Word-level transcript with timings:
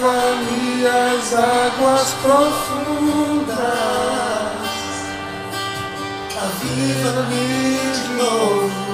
Leva-me 0.00 0.86
às 0.86 1.34
águas 1.34 2.14
profundas, 2.22 3.58
Aviva-me 6.40 7.46
de 7.92 8.08
novo, 8.14 8.87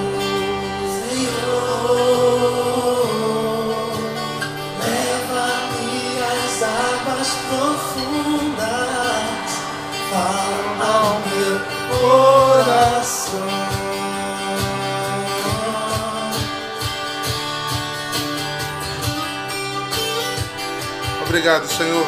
Obrigado, 21.45 21.69
Senhor. 21.69 22.07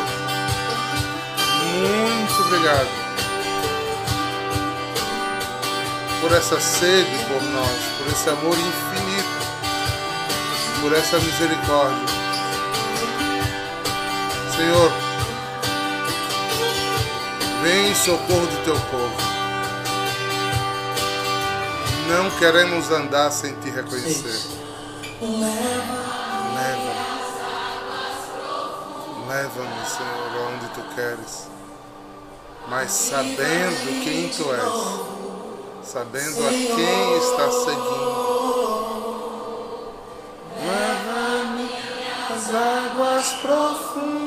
Muito 1.75 2.43
obrigado. 2.43 2.89
Por 6.23 6.33
essa 6.33 6.59
sede 6.59 7.19
por 7.27 7.43
nós, 7.43 7.79
por 7.99 8.07
esse 8.07 8.31
amor 8.31 8.57
infinito, 8.57 9.29
por 10.81 10.95
essa 10.95 11.19
misericórdia. 11.19 12.07
Senhor, 14.57 14.91
vem 17.63 17.91
em 17.91 17.95
socorro 17.95 18.47
do 18.47 18.65
teu 18.65 18.81
povo. 18.91 19.17
Não 22.09 22.31
queremos 22.39 22.91
andar 22.91 23.31
sem 23.31 23.55
te 23.57 23.69
reconhecer. 23.69 24.49
Leva-me, 29.37 29.85
Senhor, 29.85 30.33
aonde 30.35 30.67
tu 30.69 30.81
queres. 30.95 31.47
Mas 32.69 32.91
sabendo 32.91 34.03
quem 34.03 34.31
tu 34.31 34.51
és. 34.51 35.87
Sabendo 35.87 36.47
a 36.47 36.49
quem 36.49 37.19
está 37.19 37.51
seguindo. 37.51 38.47
Leva-me 40.65 41.69
às 42.35 42.47
águas 42.55 43.33
profundas. 43.43 44.26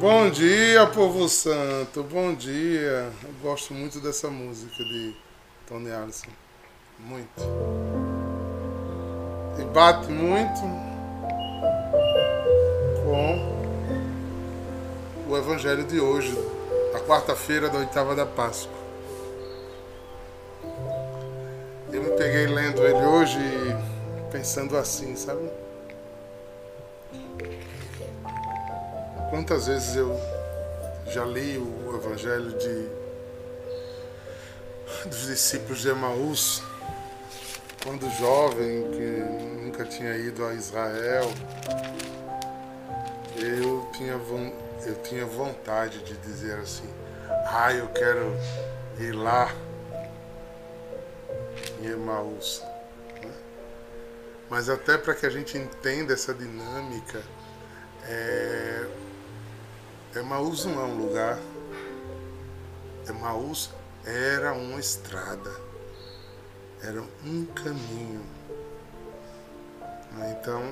Bom 0.00 0.30
dia, 0.30 0.86
povo 0.86 1.28
santo. 1.28 2.04
Bom 2.04 2.32
dia. 2.32 3.12
Eu 3.20 3.32
gosto 3.42 3.74
muito 3.74 3.98
dessa 3.98 4.28
música 4.28 4.76
de 4.76 5.16
Tony 5.66 5.90
Allison. 5.90 6.28
Muito. 7.00 7.42
E 9.58 9.64
bate 9.64 10.06
muito 10.12 10.60
com 13.02 13.58
o 15.28 15.36
evangelho 15.36 15.82
de 15.82 15.98
hoje, 15.98 16.32
a 16.94 17.00
quarta-feira 17.00 17.68
da 17.68 17.78
oitava 17.78 18.14
da 18.14 18.24
Páscoa. 18.24 18.78
Eu 21.92 22.04
me 22.04 22.10
peguei 22.10 22.46
lendo 22.46 22.86
ele 22.86 23.04
hoje 23.04 23.40
e 23.40 24.30
pensando 24.30 24.76
assim, 24.76 25.16
sabe? 25.16 25.67
Quantas 29.38 29.68
vezes 29.68 29.94
eu 29.94 30.20
já 31.06 31.24
li 31.24 31.58
o 31.58 31.94
evangelho 31.94 32.58
de 32.58 32.88
dos 35.08 35.26
discípulos 35.28 35.80
de 35.80 35.90
Emaús, 35.90 36.60
quando 37.84 38.10
jovem, 38.18 38.90
que 38.90 39.62
nunca 39.62 39.84
tinha 39.84 40.16
ido 40.16 40.44
a 40.44 40.54
Israel, 40.54 41.30
eu 43.36 43.88
tinha, 43.92 44.20
eu 44.84 44.94
tinha 45.04 45.24
vontade 45.24 46.00
de 46.00 46.16
dizer 46.16 46.58
assim, 46.58 46.92
ah, 47.46 47.72
eu 47.72 47.86
quero 47.90 48.36
ir 48.98 49.12
lá 49.12 49.54
em 51.80 51.86
Emaús. 51.86 52.60
né? 53.22 53.32
Mas 54.50 54.68
até 54.68 54.98
para 54.98 55.14
que 55.14 55.24
a 55.24 55.30
gente 55.30 55.56
entenda 55.56 56.12
essa 56.12 56.34
dinâmica, 56.34 57.22
é, 58.02 58.84
Emaús 60.14 60.64
não 60.64 60.80
é 60.80 60.84
um 60.84 61.06
lugar. 61.06 61.38
Emaús 63.06 63.70
era 64.04 64.52
uma 64.52 64.80
estrada. 64.80 65.50
Era 66.82 67.02
um 67.24 67.44
caminho. 67.44 68.24
Então, 70.30 70.62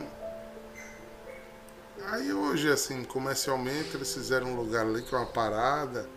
aí 2.07 2.33
hoje, 2.33 2.71
assim, 2.71 3.05
comercialmente, 3.05 3.95
eles 3.95 4.13
fizeram 4.13 4.49
um 4.49 4.57
lugar 4.57 4.87
ali 4.87 5.03
que 5.03 5.15
é 5.15 5.19
uma 5.19 5.27
parada 5.27 6.09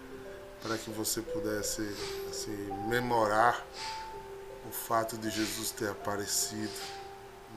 para 0.61 0.77
que 0.77 0.89
você 0.89 1.21
pudesse 1.21 1.81
assim, 2.29 2.55
memorar 2.87 3.65
o 4.67 4.71
fato 4.71 5.17
de 5.17 5.29
Jesus 5.29 5.71
ter 5.71 5.89
aparecido. 5.89 6.71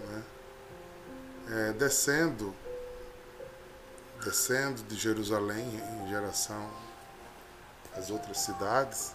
Né? 0.01 0.23
É, 1.51 1.73
descendo 1.73 2.55
descendo 4.25 4.83
de 4.85 4.97
Jerusalém 4.97 5.67
em 6.05 6.09
geração 6.09 6.69
às 7.97 8.11
outras 8.11 8.39
cidades, 8.39 9.15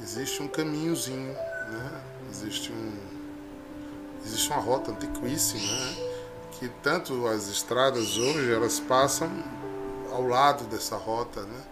existe 0.00 0.42
um 0.42 0.48
caminhozinho, 0.48 1.32
né? 1.32 2.02
existe, 2.30 2.70
um, 2.70 2.96
existe 4.24 4.50
uma 4.50 4.60
rota 4.60 4.92
antiquíssima, 4.92 5.62
né? 5.62 5.96
que 6.52 6.68
tanto 6.82 7.26
as 7.26 7.48
estradas 7.48 8.16
hoje 8.16 8.52
elas 8.52 8.78
passam 8.80 9.30
ao 10.12 10.26
lado 10.26 10.64
dessa 10.64 10.96
rota, 10.96 11.42
né? 11.42 11.64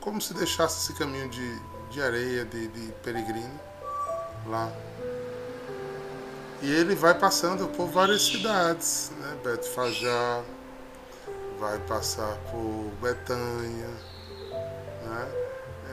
como 0.00 0.20
se 0.20 0.34
deixasse 0.34 0.82
esse 0.82 0.98
caminho 0.98 1.28
de, 1.28 1.60
de 1.90 2.02
areia, 2.02 2.44
de, 2.44 2.68
de 2.68 2.92
peregrino 3.02 3.60
lá. 4.46 4.70
E 6.60 6.70
ele 6.70 6.94
vai 6.94 7.14
passando 7.14 7.66
por 7.68 7.88
várias 7.88 8.22
cidades, 8.22 9.10
né? 9.18 9.36
Betfajá, 9.42 10.44
vai 11.62 11.78
passar 11.78 12.36
por 12.50 12.90
Betânia, 13.00 13.86
né? 15.04 15.32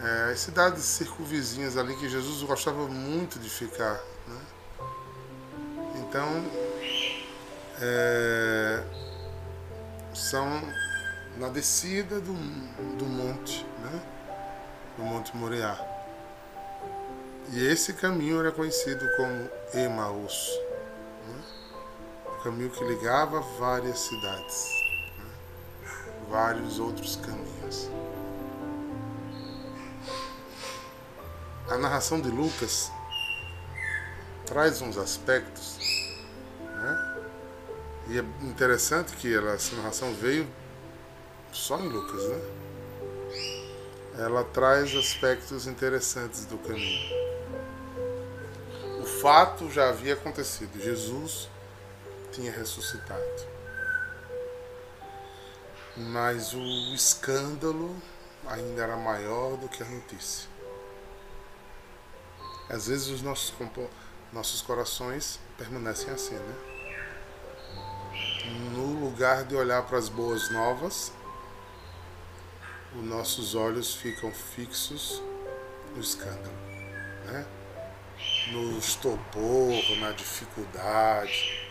É, 0.02 0.32
as 0.32 0.40
cidades 0.40 0.84
circunvizinhas 0.84 1.78
ali 1.78 1.96
que 1.96 2.10
Jesus 2.10 2.42
gostava 2.42 2.88
muito 2.88 3.38
de 3.38 3.50
ficar. 3.50 4.02
Né? 4.28 4.42
Então, 5.98 6.28
é, 7.80 8.84
são 10.12 10.50
na 11.38 11.50
descida 11.50 12.20
do, 12.20 12.34
do 12.98 13.06
monte, 13.06 13.64
né? 13.84 14.02
do 14.98 15.04
Monte 15.04 15.38
Moriá. 15.38 15.78
E 17.52 17.64
esse 17.64 17.94
caminho 17.94 18.40
era 18.40 18.52
conhecido 18.52 19.06
como 19.18 19.50
Emaús, 19.76 20.50
né? 21.28 21.42
o 22.26 22.44
caminho 22.44 22.72
que 22.72 22.84
ligava 22.86 23.40
várias 23.60 24.00
cidades 24.00 24.79
vários 26.30 26.80
outros 26.80 27.16
caminhos. 27.16 27.90
A 31.68 31.78
narração 31.78 32.22
de 32.22 32.30
Lucas 32.30 32.92
traz 34.46 34.82
uns 34.82 34.98
aspectos, 34.98 35.78
né? 36.60 37.16
E 38.08 38.18
é 38.18 38.24
interessante 38.42 39.16
que 39.16 39.34
ela, 39.34 39.52
essa 39.54 39.76
narração 39.76 40.14
veio 40.14 40.48
só 41.52 41.80
em 41.80 41.88
Lucas, 41.88 42.24
né? 42.30 42.42
Ela 44.18 44.44
traz 44.44 44.96
aspectos 44.96 45.68
interessantes 45.68 46.46
do 46.46 46.58
caminho. 46.58 47.20
O 49.02 49.06
fato 49.06 49.70
já 49.70 49.90
havia 49.90 50.14
acontecido, 50.14 50.82
Jesus 50.82 51.48
tinha 52.32 52.52
ressuscitado. 52.52 53.59
Mas 56.00 56.54
o 56.54 56.64
escândalo 56.94 57.96
ainda 58.48 58.84
era 58.84 58.96
maior 58.96 59.58
do 59.58 59.68
que 59.68 59.84
a 59.84 59.86
notícia. 59.86 60.50
Às 62.70 62.88
vezes 62.88 63.08
os 63.08 63.22
nossos, 63.22 63.54
nossos 64.32 64.62
corações 64.62 65.40
permanecem 65.58 66.10
assim, 66.14 66.36
né? 66.36 66.56
No 68.74 69.06
lugar 69.06 69.44
de 69.44 69.56
olhar 69.56 69.84
para 69.84 69.98
as 69.98 70.08
boas 70.08 70.50
novas, 70.52 71.12
os 72.96 73.04
nossos 73.04 73.54
olhos 73.54 73.94
ficam 73.94 74.32
fixos 74.32 75.22
no 75.94 76.02
escândalo, 76.02 76.56
né? 77.26 77.46
no 78.52 78.78
estopor, 78.78 79.98
na 80.00 80.12
dificuldade, 80.12 81.70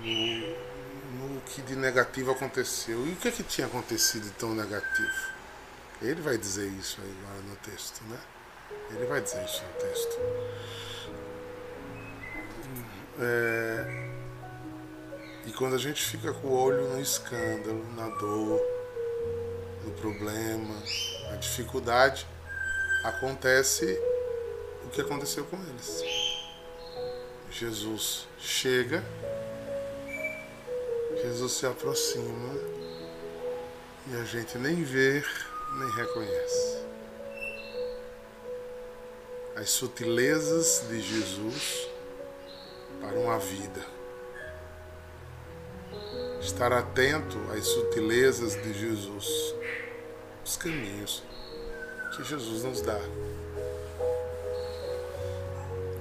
no, 0.00 0.69
no 1.18 1.40
que 1.42 1.62
de 1.62 1.76
negativo 1.76 2.30
aconteceu. 2.30 3.06
E 3.06 3.12
o 3.12 3.16
que, 3.16 3.28
é 3.28 3.30
que 3.30 3.42
tinha 3.42 3.66
acontecido 3.66 4.24
de 4.24 4.30
tão 4.32 4.54
negativo? 4.54 5.32
Ele 6.00 6.20
vai 6.20 6.38
dizer 6.38 6.68
isso 6.68 7.00
aí 7.00 7.14
agora 7.22 7.42
no 7.42 7.56
texto, 7.56 8.02
né? 8.04 8.18
Ele 8.90 9.06
vai 9.06 9.20
dizer 9.20 9.44
isso 9.44 9.62
no 9.62 9.88
texto. 9.88 10.18
É, 13.22 14.10
e 15.46 15.52
quando 15.52 15.74
a 15.74 15.78
gente 15.78 16.02
fica 16.02 16.32
com 16.32 16.48
o 16.48 16.52
olho 16.52 16.88
no 16.88 17.00
escândalo, 17.00 17.84
na 17.94 18.08
dor, 18.08 18.60
no 19.84 19.90
problema, 19.92 20.74
na 21.28 21.36
dificuldade, 21.36 22.26
acontece 23.04 23.84
o 24.84 24.88
que 24.90 25.00
aconteceu 25.00 25.44
com 25.44 25.56
eles. 25.56 26.02
Jesus 27.50 28.28
chega, 28.38 29.04
Jesus 31.22 31.52
se 31.52 31.66
aproxima 31.66 32.54
e 34.08 34.16
a 34.16 34.24
gente 34.24 34.56
nem 34.56 34.82
vê, 34.82 35.22
nem 35.78 35.90
reconhece. 35.90 36.78
As 39.54 39.68
sutilezas 39.70 40.84
de 40.88 41.00
Jesus 41.00 41.88
para 43.00 43.18
uma 43.18 43.38
vida. 43.38 43.84
Estar 46.40 46.72
atento 46.72 47.38
às 47.52 47.66
sutilezas 47.66 48.54
de 48.62 48.72
Jesus, 48.72 49.54
os 50.42 50.56
caminhos 50.56 51.22
que 52.16 52.24
Jesus 52.24 52.64
nos 52.64 52.80
dá. 52.80 52.98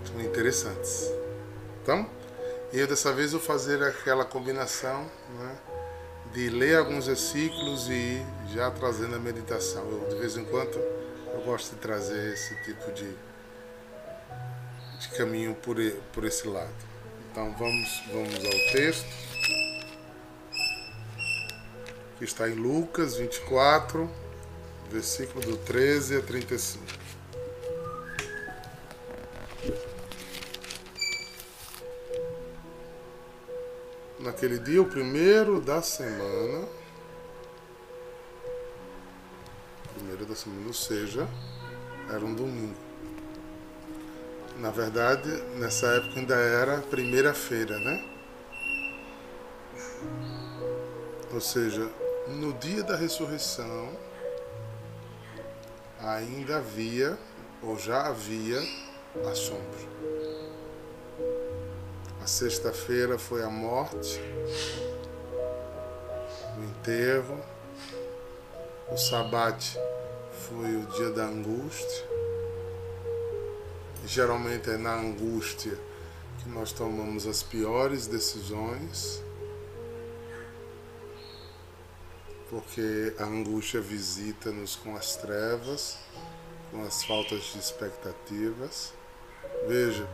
São 0.06 0.22
interessantes. 0.22 1.12
Então, 1.84 2.10
eu 2.72 2.88
dessa 2.88 3.12
vez 3.12 3.32
vou 3.32 3.42
fazer 3.42 3.82
aquela 3.84 4.24
combinação 4.24 5.10
né, 5.38 5.58
de 6.34 6.50
ler 6.50 6.78
alguns 6.78 7.08
versículos 7.08 7.90
e 7.90 8.24
já 8.54 8.70
trazendo 8.70 9.16
a 9.16 9.20
meditação. 9.20 9.84
Eu, 9.90 10.08
de 10.10 10.16
vez 10.16 10.38
em 10.38 10.46
quando 10.46 10.78
eu 11.34 11.42
gosto 11.46 11.74
de 11.74 11.82
trazer 11.82 12.34
esse 12.34 12.56
tipo 12.64 12.92
de, 12.92 13.10
de 15.00 15.10
caminho 15.18 15.56
por, 15.56 15.78
por 16.14 16.26
esse 16.26 16.48
lado. 16.48 16.70
Então 17.32 17.56
vamos, 17.58 18.04
vamos 18.12 18.36
ao 18.36 18.74
texto 18.74 19.30
que 22.20 22.26
está 22.26 22.50
em 22.50 22.54
Lucas 22.54 23.16
24, 23.16 24.10
versículo 24.92 25.46
do 25.46 25.58
13 25.58 26.18
a 26.18 26.22
35. 26.22 26.84
Naquele 34.42 34.60
dia, 34.60 34.82
o 34.82 34.86
primeiro 34.86 35.60
da 35.60 35.82
semana, 35.82 36.66
primeiro 39.94 40.26
da 40.26 40.34
semana, 40.34 40.66
ou 40.66 40.74
seja, 40.74 41.28
era 42.10 42.24
um 42.24 42.34
domingo. 42.34 42.74
Na 44.60 44.70
verdade, 44.72 45.30
nessa 45.58 45.88
época 45.88 46.22
ainda 46.22 46.36
era 46.36 46.78
primeira-feira, 46.84 47.78
né? 47.80 48.10
Ou 51.34 51.42
seja, 51.42 51.92
no 52.30 52.54
dia 52.54 52.82
da 52.82 52.96
ressurreição, 52.96 53.94
ainda 56.00 56.60
havia, 56.60 57.20
ou 57.62 57.78
já 57.78 58.08
havia, 58.08 58.62
assombro. 59.30 60.09
Sexta-feira 62.30 63.18
foi 63.18 63.44
a 63.44 63.50
morte, 63.50 64.22
o 66.56 66.64
enterro, 66.64 67.44
o 68.92 68.96
sabate 68.96 69.76
foi 70.48 70.76
o 70.76 70.86
dia 70.96 71.10
da 71.10 71.26
angústia. 71.26 72.08
Geralmente 74.06 74.70
é 74.70 74.78
na 74.78 74.94
angústia 74.94 75.76
que 76.42 76.50
nós 76.50 76.72
tomamos 76.72 77.26
as 77.26 77.42
piores 77.42 78.06
decisões. 78.06 79.24
porque 82.50 83.14
a 83.20 83.26
angústia 83.26 83.80
visita-nos 83.80 84.76
com 84.76 84.96
as 84.96 85.16
trevas, 85.16 86.00
com 86.72 86.84
as 86.84 87.04
faltas 87.04 87.44
de 87.54 87.60
expectativas. 87.60 88.92
Veja, 89.68 90.10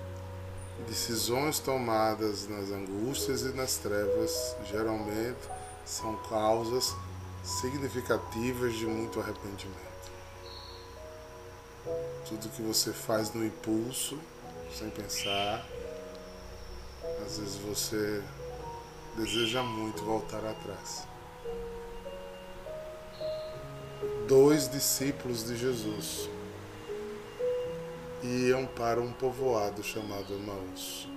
decisões 0.87 1.59
tomadas 1.59 2.47
nas 2.47 2.69
angústias 2.69 3.41
e 3.41 3.53
nas 3.53 3.77
trevas 3.77 4.55
geralmente 4.69 5.49
são 5.85 6.15
causas 6.29 6.95
significativas 7.43 8.73
de 8.75 8.85
muito 8.85 9.19
arrependimento. 9.19 9.85
Tudo 12.27 12.49
que 12.49 12.61
você 12.61 12.91
faz 12.91 13.33
no 13.33 13.45
impulso, 13.45 14.19
sem 14.75 14.89
pensar, 14.89 15.65
às 17.25 17.37
vezes 17.37 17.55
você 17.57 18.23
deseja 19.15 19.61
muito 19.63 20.03
voltar 20.03 20.43
atrás. 20.43 21.07
dois 24.27 24.67
discípulos 24.69 25.45
de 25.45 25.55
Jesus 25.55 26.29
iam 28.25 28.65
para 28.65 28.99
um 28.99 29.11
povoado 29.11 29.83
chamado 29.83 30.33
Emaús, 30.33 31.07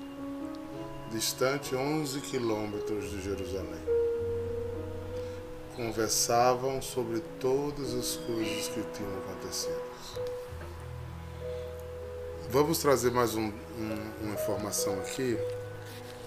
distante 1.11 1.75
11 1.75 2.21
quilômetros 2.21 3.11
de 3.11 3.23
Jerusalém. 3.23 3.81
Conversavam 5.75 6.83
sobre 6.83 7.21
todas 7.41 7.95
as 7.95 8.17
coisas 8.17 8.69
que 8.69 8.83
tinham 8.93 9.19
acontecido. 9.19 9.83
Vamos 12.51 12.79
trazer 12.79 13.11
mais 13.11 13.35
um, 13.35 13.47
um, 13.47 14.13
uma 14.23 14.35
informação 14.35 14.99
aqui. 15.01 15.39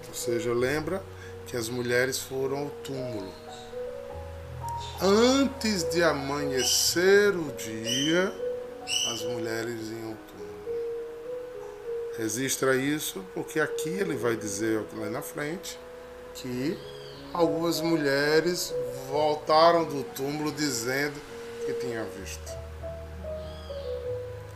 Ou 0.07 0.13
seja, 0.13 0.53
lembra 0.53 1.03
que 1.47 1.57
as 1.57 1.69
mulheres 1.69 2.19
foram 2.19 2.59
ao 2.59 2.69
túmulo 2.69 3.31
Antes 5.03 5.83
de 5.89 6.03
amanhecer 6.03 7.35
o 7.35 7.51
dia, 7.53 8.31
as 9.11 9.23
mulheres 9.23 9.89
iam 9.89 10.15
túmulo. 10.27 10.40
Registra 12.21 12.75
isso, 12.75 13.25
porque 13.33 13.59
aqui 13.59 13.89
ele 13.89 14.15
vai 14.15 14.35
dizer 14.35 14.85
lá 14.93 15.09
na 15.09 15.23
frente 15.23 15.79
que 16.35 16.77
algumas 17.33 17.81
mulheres 17.81 18.71
voltaram 19.09 19.85
do 19.85 20.03
túmulo 20.03 20.51
dizendo 20.51 21.19
que 21.65 21.73
tinham 21.73 22.05
visto. 22.19 22.51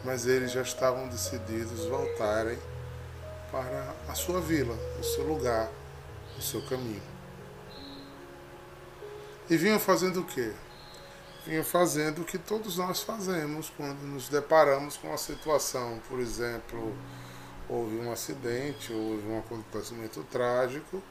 Mas 0.03 0.27
eles 0.27 0.51
já 0.51 0.61
estavam 0.61 1.07
decididos 1.07 1.85
voltarem 1.85 2.59
para 3.51 3.95
a 4.09 4.13
sua 4.13 4.39
vila, 4.39 4.77
o 4.99 5.03
seu 5.03 5.23
lugar, 5.23 5.67
o 6.37 6.41
seu 6.43 6.63
caminho. 6.67 7.01
E 9.49 9.57
vinham 9.57 9.79
fazendo 9.79 10.19
o 10.19 10.23
quê? 10.23 10.53
Vinham 11.47 11.63
fazendo 11.63 12.21
o 12.21 12.25
que 12.25 12.37
todos 12.37 12.77
nós 12.77 13.01
fazemos 13.01 13.71
quando 13.75 14.03
nos 14.03 14.29
deparamos 14.29 14.97
com 14.97 15.07
uma 15.07 15.17
situação, 15.17 15.99
por 16.07 16.19
exemplo, 16.19 16.95
houve 17.69 17.97
um 17.97 18.11
acidente, 18.11 18.93
houve 18.93 19.27
um 19.27 19.39
acontecimento 19.39 20.23
trágico, 20.31 21.01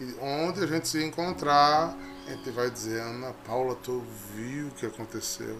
e 0.00 0.16
onde 0.20 0.64
a 0.64 0.66
gente 0.66 0.88
se 0.88 1.04
encontrar, 1.04 1.94
a 2.26 2.30
gente 2.30 2.50
vai 2.50 2.70
dizer, 2.70 3.00
Ana 3.00 3.34
Paula, 3.46 3.74
tu 3.74 4.02
viu 4.34 4.68
o 4.68 4.70
que 4.70 4.86
aconteceu. 4.86 5.58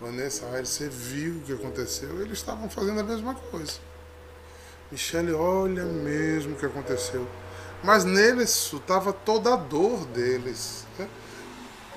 Vanessa 0.00 0.46
Aires, 0.46 0.70
você 0.70 0.88
viu 0.88 1.36
o 1.36 1.40
que 1.40 1.52
aconteceu? 1.52 2.20
Eles 2.22 2.38
estavam 2.38 2.68
fazendo 2.68 3.00
a 3.00 3.04
mesma 3.04 3.34
coisa. 3.34 3.74
Michele, 4.90 5.32
olha 5.32 5.84
mesmo 5.84 6.54
o 6.54 6.56
que 6.58 6.66
aconteceu. 6.66 7.26
Mas 7.82 8.04
neles 8.04 8.72
estava 8.72 9.12
toda 9.12 9.52
a 9.52 9.56
dor 9.56 10.06
deles. 10.06 10.86
Né? 10.98 11.08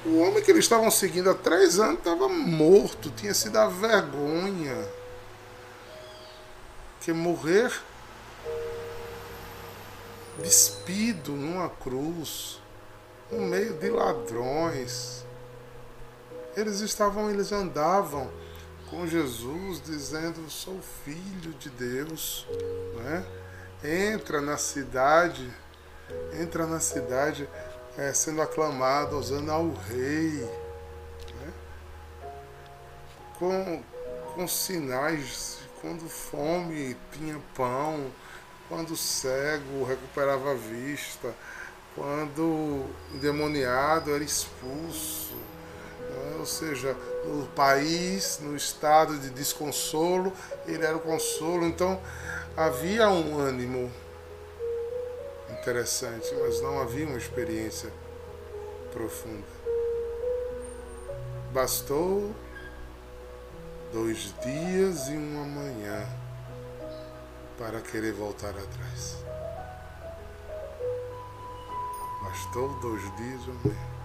O 0.06 0.20
homem 0.20 0.44
que 0.44 0.52
eles 0.52 0.66
estavam 0.66 0.92
seguindo 0.92 1.30
há 1.30 1.34
três 1.34 1.80
anos 1.80 2.00
estava 2.00 2.28
morto, 2.28 3.10
tinha 3.12 3.34
sido 3.34 3.58
a 3.58 3.68
vergonha. 3.68 4.78
Que 7.08 7.14
morrer 7.14 7.72
despido 10.40 11.32
numa 11.32 11.70
cruz, 11.70 12.62
no 13.32 13.44
meio 13.44 13.76
de 13.76 13.90
ladrões. 13.90 15.24
Eles 16.54 16.82
estavam, 16.82 17.30
eles 17.30 17.54
andavam 17.54 18.30
com 18.90 19.08
Jesus 19.08 19.82
dizendo: 19.82 20.50
"Sou 20.50 20.82
filho 21.06 21.54
de 21.54 21.70
Deus", 21.70 22.46
né? 22.98 23.26
Entra 24.12 24.42
na 24.42 24.58
cidade, 24.58 25.50
entra 26.34 26.68
na 26.68 26.82
cidade 26.82 27.48
é, 27.98 28.12
sendo 28.12 28.42
aclamado, 28.42 29.18
usando 29.18 29.50
ao 29.50 29.72
rei, 29.72 30.42
né? 31.40 31.54
com, 33.40 33.82
com 34.36 34.46
sinais, 34.46 35.57
quando 35.82 36.10
fome 36.10 36.96
tinha 37.12 37.40
pão, 37.56 38.12
quando 38.68 38.96
cego 38.96 39.84
recuperava 39.84 40.52
a 40.52 40.56
vista, 40.56 41.34
quando 41.96 42.86
endemoniado 43.14 44.14
era 44.14 44.24
expulso, 44.24 45.36
né? 45.36 46.36
ou 46.40 46.46
seja, 46.46 46.96
no 47.26 47.48
país, 47.48 48.40
no 48.42 48.56
estado 48.56 49.18
de 49.18 49.30
desconsolo, 49.30 50.32
ele 50.66 50.86
era 50.86 50.96
o 50.96 51.00
consolo. 51.00 51.66
Então 51.66 52.00
havia 52.56 53.10
um 53.10 53.40
ânimo 53.40 53.92
interessante, 55.50 56.34
mas 56.42 56.62
não 56.62 56.80
havia 56.80 57.08
uma 57.08 57.18
experiência 57.18 57.92
profunda. 58.92 59.58
Bastou 61.52 62.32
dois 63.92 64.34
dias 64.44 65.08
e 65.08 65.14
uma 65.14 65.46
manhã 65.46 66.08
para 67.58 67.82
querer 67.82 68.14
voltar 68.14 68.50
atrás. 68.50 69.18
Bastou 72.24 72.70
dois 72.80 73.02
dias 73.16 73.42
e 73.46 73.50
uma 73.50 73.60
manhã. 73.64 73.98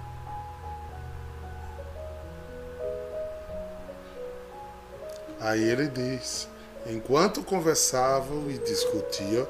Aí 5.40 5.62
ele 5.62 5.88
diz: 5.88 6.48
enquanto 6.86 7.42
conversavam 7.42 8.48
e 8.48 8.58
discutiam, 8.58 9.46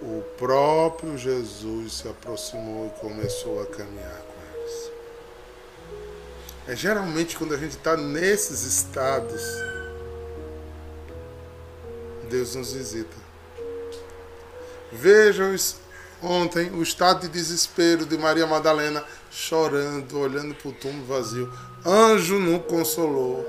o 0.00 0.22
próprio 0.38 1.18
Jesus 1.18 1.94
se 1.94 2.08
aproximou 2.08 2.86
e 2.86 3.00
começou 3.00 3.60
a 3.60 3.66
caminhar 3.66 4.22
com 4.22 4.58
eles. 4.58 4.92
É 6.68 6.76
geralmente 6.76 7.36
quando 7.36 7.54
a 7.54 7.58
gente 7.58 7.76
está 7.76 7.96
nesses 7.96 8.62
estados, 8.62 9.42
Deus 12.32 12.54
nos 12.54 12.72
visita. 12.72 13.14
Vejam 14.90 15.54
ontem 16.22 16.70
o 16.70 16.82
estado 16.82 17.20
de 17.20 17.28
desespero 17.28 18.06
de 18.06 18.16
Maria 18.16 18.46
Madalena, 18.46 19.04
chorando, 19.30 20.18
olhando 20.18 20.54
para 20.54 20.70
o 20.70 20.72
túmulo 20.72 21.04
vazio. 21.04 21.52
Anjo 21.84 22.38
não 22.38 22.58
consolou. 22.58 23.46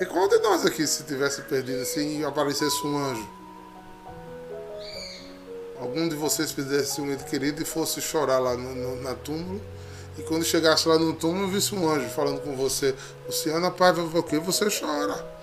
E 0.00 0.06
qual 0.06 0.28
de 0.28 0.38
nós 0.38 0.64
aqui, 0.64 0.86
se 0.86 1.02
tivesse 1.02 1.42
perdido 1.42 1.82
assim 1.82 2.20
e 2.20 2.24
aparecesse 2.24 2.86
um 2.86 2.96
anjo? 2.96 3.28
algum 5.80 6.08
de 6.08 6.14
vocês 6.14 6.52
fizesse 6.52 7.00
um 7.00 7.12
ente 7.12 7.24
querido 7.24 7.60
e 7.60 7.64
fosse 7.64 8.00
chorar 8.00 8.38
lá 8.38 8.56
no, 8.56 8.72
no, 8.72 9.02
na 9.02 9.14
túmulo, 9.14 9.60
e 10.16 10.22
quando 10.22 10.44
chegasse 10.44 10.88
lá 10.88 10.96
no 10.96 11.12
túmulo, 11.12 11.48
visse 11.48 11.74
um 11.74 11.90
anjo 11.90 12.08
falando 12.10 12.40
com 12.40 12.54
você, 12.56 12.94
Luciana 13.26 13.68
Paiva, 13.68 14.06
por 14.06 14.24
que 14.24 14.38
você 14.38 14.66
chora? 14.70 15.41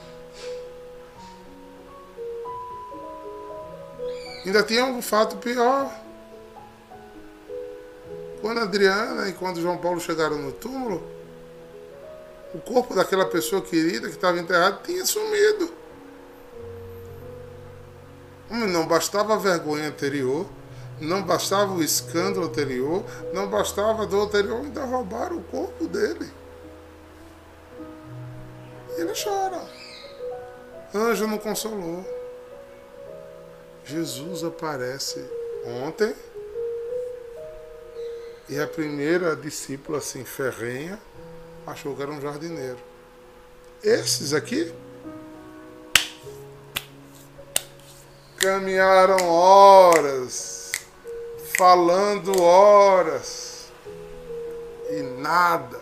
Ainda 4.50 4.64
tinha 4.64 4.84
um 4.84 5.00
fato 5.00 5.38
pior. 5.38 5.94
Quando 8.42 8.62
Adriana 8.62 9.30
e 9.30 9.34
quando 9.34 9.62
João 9.62 9.78
Paulo 9.78 10.02
chegaram 10.02 10.40
no 10.40 10.52
túmulo, 10.52 11.08
o 12.52 12.58
corpo 12.58 12.96
daquela 12.96 13.28
pessoa 13.28 13.62
querida 13.62 14.08
que 14.08 14.16
estava 14.16 14.40
enterrado 14.40 14.82
tinha 14.82 15.06
sumido. 15.06 15.72
Não 18.50 18.88
bastava 18.88 19.36
a 19.36 19.38
vergonha 19.38 19.88
anterior, 19.88 20.48
não 21.00 21.22
bastava 21.22 21.72
o 21.72 21.84
escândalo 21.84 22.48
anterior, 22.48 23.06
não 23.32 23.48
bastava 23.48 24.02
a 24.02 24.06
dor 24.08 24.26
anterior, 24.26 24.62
ainda 24.62 24.84
roubaram 24.84 25.38
o 25.38 25.44
corpo 25.44 25.88
dele. 25.88 26.28
Ele 28.98 29.14
chora. 29.14 29.62
Anjo 30.92 31.28
não 31.28 31.38
consolou. 31.38 32.19
Jesus 33.90 34.44
aparece 34.44 35.20
ontem 35.66 36.16
e 38.48 38.60
a 38.60 38.68
primeira 38.68 39.36
discípula 39.36 39.98
assim 39.98 40.24
ferrenha 40.24 41.00
achou 41.66 41.96
que 41.96 42.02
era 42.04 42.12
um 42.12 42.22
jardineiro. 42.22 42.78
Esses 43.84 44.32
aqui 44.32 44.72
caminharam 48.38 49.28
horas, 49.28 50.72
falando 51.58 52.42
horas 52.42 53.66
e 54.92 55.02
nada. 55.02 55.82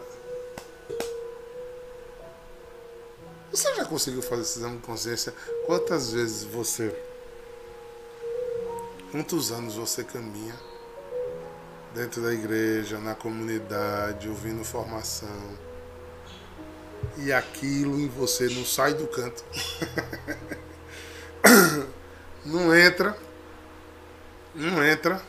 Você 3.52 3.76
já 3.76 3.84
conseguiu 3.84 4.22
fazer 4.22 4.44
esse 4.44 4.60
exame 4.60 4.78
de 4.78 4.84
consciência? 4.84 5.34
Quantas 5.66 6.12
vezes 6.12 6.44
você, 6.44 6.96
quantos 9.12 9.52
anos 9.52 9.76
você 9.76 10.04
caminha 10.04 10.56
dentro 11.94 12.22
da 12.22 12.34
igreja, 12.34 13.00
na 13.00 13.16
comunidade, 13.16 14.30
ouvindo 14.30 14.64
formação? 14.64 15.58
E 17.18 17.32
aquilo 17.32 18.00
em 18.00 18.08
você 18.08 18.48
não 18.50 18.66
sai 18.66 18.94
do 18.94 19.08
canto. 19.08 19.44
não 22.46 22.76
entra, 22.76 23.18
não 24.54 24.84
entra. 24.84 25.22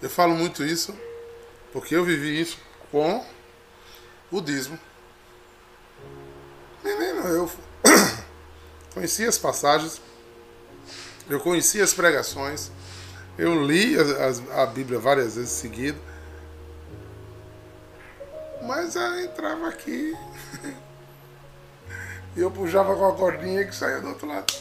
Eu 0.00 0.08
falo 0.08 0.34
muito 0.34 0.64
isso 0.64 0.96
porque 1.72 1.94
eu 1.94 2.04
vivi 2.04 2.40
isso 2.40 2.58
com 2.90 3.24
o 4.30 4.40
dízimo. 4.40 4.78
Menino, 6.82 7.20
eu 7.28 7.50
conheci 8.94 9.24
as 9.24 9.38
passagens, 9.38 10.00
eu 11.28 11.40
conheci 11.40 11.80
as 11.80 11.92
pregações, 11.92 12.70
eu 13.36 13.64
li 13.64 13.96
a, 13.96 14.60
a, 14.60 14.62
a 14.62 14.66
Bíblia 14.66 14.98
várias 14.98 15.36
vezes 15.36 15.50
seguida, 15.50 15.98
mas 18.62 18.96
ela 18.96 19.22
entrava 19.22 19.68
aqui 19.68 20.14
e 22.36 22.40
eu 22.40 22.50
puxava 22.50 22.94
com 22.94 23.06
a 23.06 23.14
cordinha 23.14 23.64
que 23.64 23.74
saía 23.74 24.00
do 24.00 24.08
outro 24.08 24.26
lado. 24.26 24.52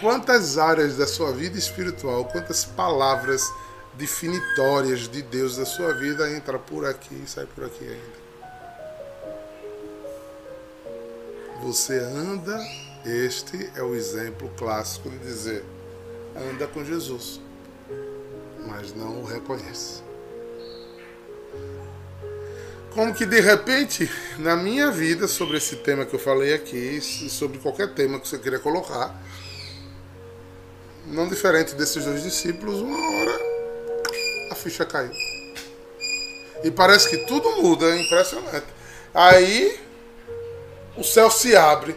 Quantas 0.00 0.58
áreas 0.58 0.96
da 0.96 1.06
sua 1.06 1.32
vida 1.32 1.56
espiritual, 1.56 2.24
quantas 2.24 2.64
palavras 2.64 3.42
definitórias 3.94 5.08
de 5.08 5.22
Deus 5.22 5.56
da 5.56 5.64
sua 5.64 5.94
vida 5.94 6.30
entra 6.30 6.58
por 6.58 6.84
aqui 6.84 7.14
e 7.14 7.28
sai 7.28 7.46
por 7.46 7.64
aqui 7.64 7.84
ainda. 7.84 8.24
Você 11.62 11.98
anda, 11.98 12.58
este 13.04 13.70
é 13.76 13.82
o 13.82 13.94
exemplo 13.94 14.50
clássico 14.56 15.10
de 15.10 15.18
dizer, 15.18 15.64
anda 16.34 16.66
com 16.66 16.84
Jesus, 16.84 17.40
mas 18.66 18.94
não 18.94 19.20
o 19.20 19.24
reconhece. 19.24 20.02
Como 22.94 23.12
que 23.12 23.26
de 23.26 23.40
repente, 23.40 24.10
na 24.38 24.56
minha 24.56 24.90
vida, 24.90 25.26
sobre 25.26 25.58
esse 25.58 25.76
tema 25.76 26.06
que 26.06 26.14
eu 26.14 26.18
falei 26.18 26.54
aqui, 26.54 27.00
sobre 27.00 27.58
qualquer 27.58 27.92
tema 27.92 28.20
que 28.20 28.26
você 28.26 28.38
queira 28.38 28.58
colocar, 28.58 29.20
não 31.06 31.28
diferente 31.28 31.74
desses 31.74 32.04
dois 32.04 32.22
discípulos, 32.22 32.80
uma 32.80 32.96
hora 32.96 33.40
a 34.50 34.54
ficha 34.54 34.86
caiu. 34.86 35.12
E 36.62 36.70
parece 36.70 37.10
que 37.10 37.18
tudo 37.26 37.62
muda, 37.62 37.84
é 37.86 38.00
impressionante. 38.00 38.66
Aí 39.12 39.78
o 40.96 41.04
céu 41.04 41.30
se 41.30 41.54
abre. 41.54 41.94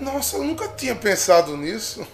Nossa, 0.00 0.36
eu 0.36 0.44
nunca 0.44 0.66
tinha 0.68 0.96
pensado 0.96 1.56
nisso. 1.56 2.06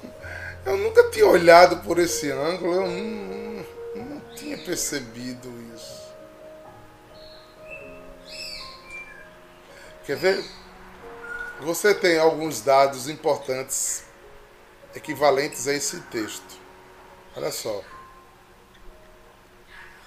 Eu 0.64 0.76
nunca 0.76 1.08
tinha 1.10 1.26
olhado 1.26 1.76
por 1.84 2.00
esse 2.00 2.28
ângulo. 2.32 2.74
Eu 2.74 2.86
não, 2.88 3.66
não 4.04 4.20
tinha 4.34 4.58
percebido 4.58 5.48
isso. 5.72 6.06
Quer 10.04 10.16
ver? 10.16 10.44
Você 11.60 11.94
tem 11.94 12.18
alguns 12.18 12.60
dados 12.60 13.08
importantes 13.08 14.02
equivalentes 14.94 15.68
a 15.68 15.72
esse 15.72 16.00
texto. 16.02 16.60
Olha 17.36 17.52
só. 17.52 17.82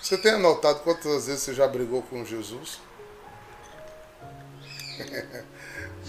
Você 0.02 0.18
tem 0.18 0.34
anotado 0.34 0.82
quantas 0.82 1.28
vezes 1.28 1.44
você 1.44 1.54
já 1.54 1.68
brigou 1.68 2.02
com 2.04 2.26
Jesus? 2.26 2.82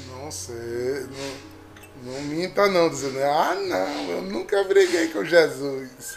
não 0.09 0.31
sei. 0.31 1.07
Não, 1.07 1.50
Não 2.03 2.23
minta 2.23 2.67
não, 2.67 2.89
dizendo, 2.89 3.23
ah 3.23 3.55
não, 3.55 4.11
eu 4.11 4.23
nunca 4.23 4.65
briguei 4.65 5.09
com 5.09 5.23
Jesus. 5.23 6.17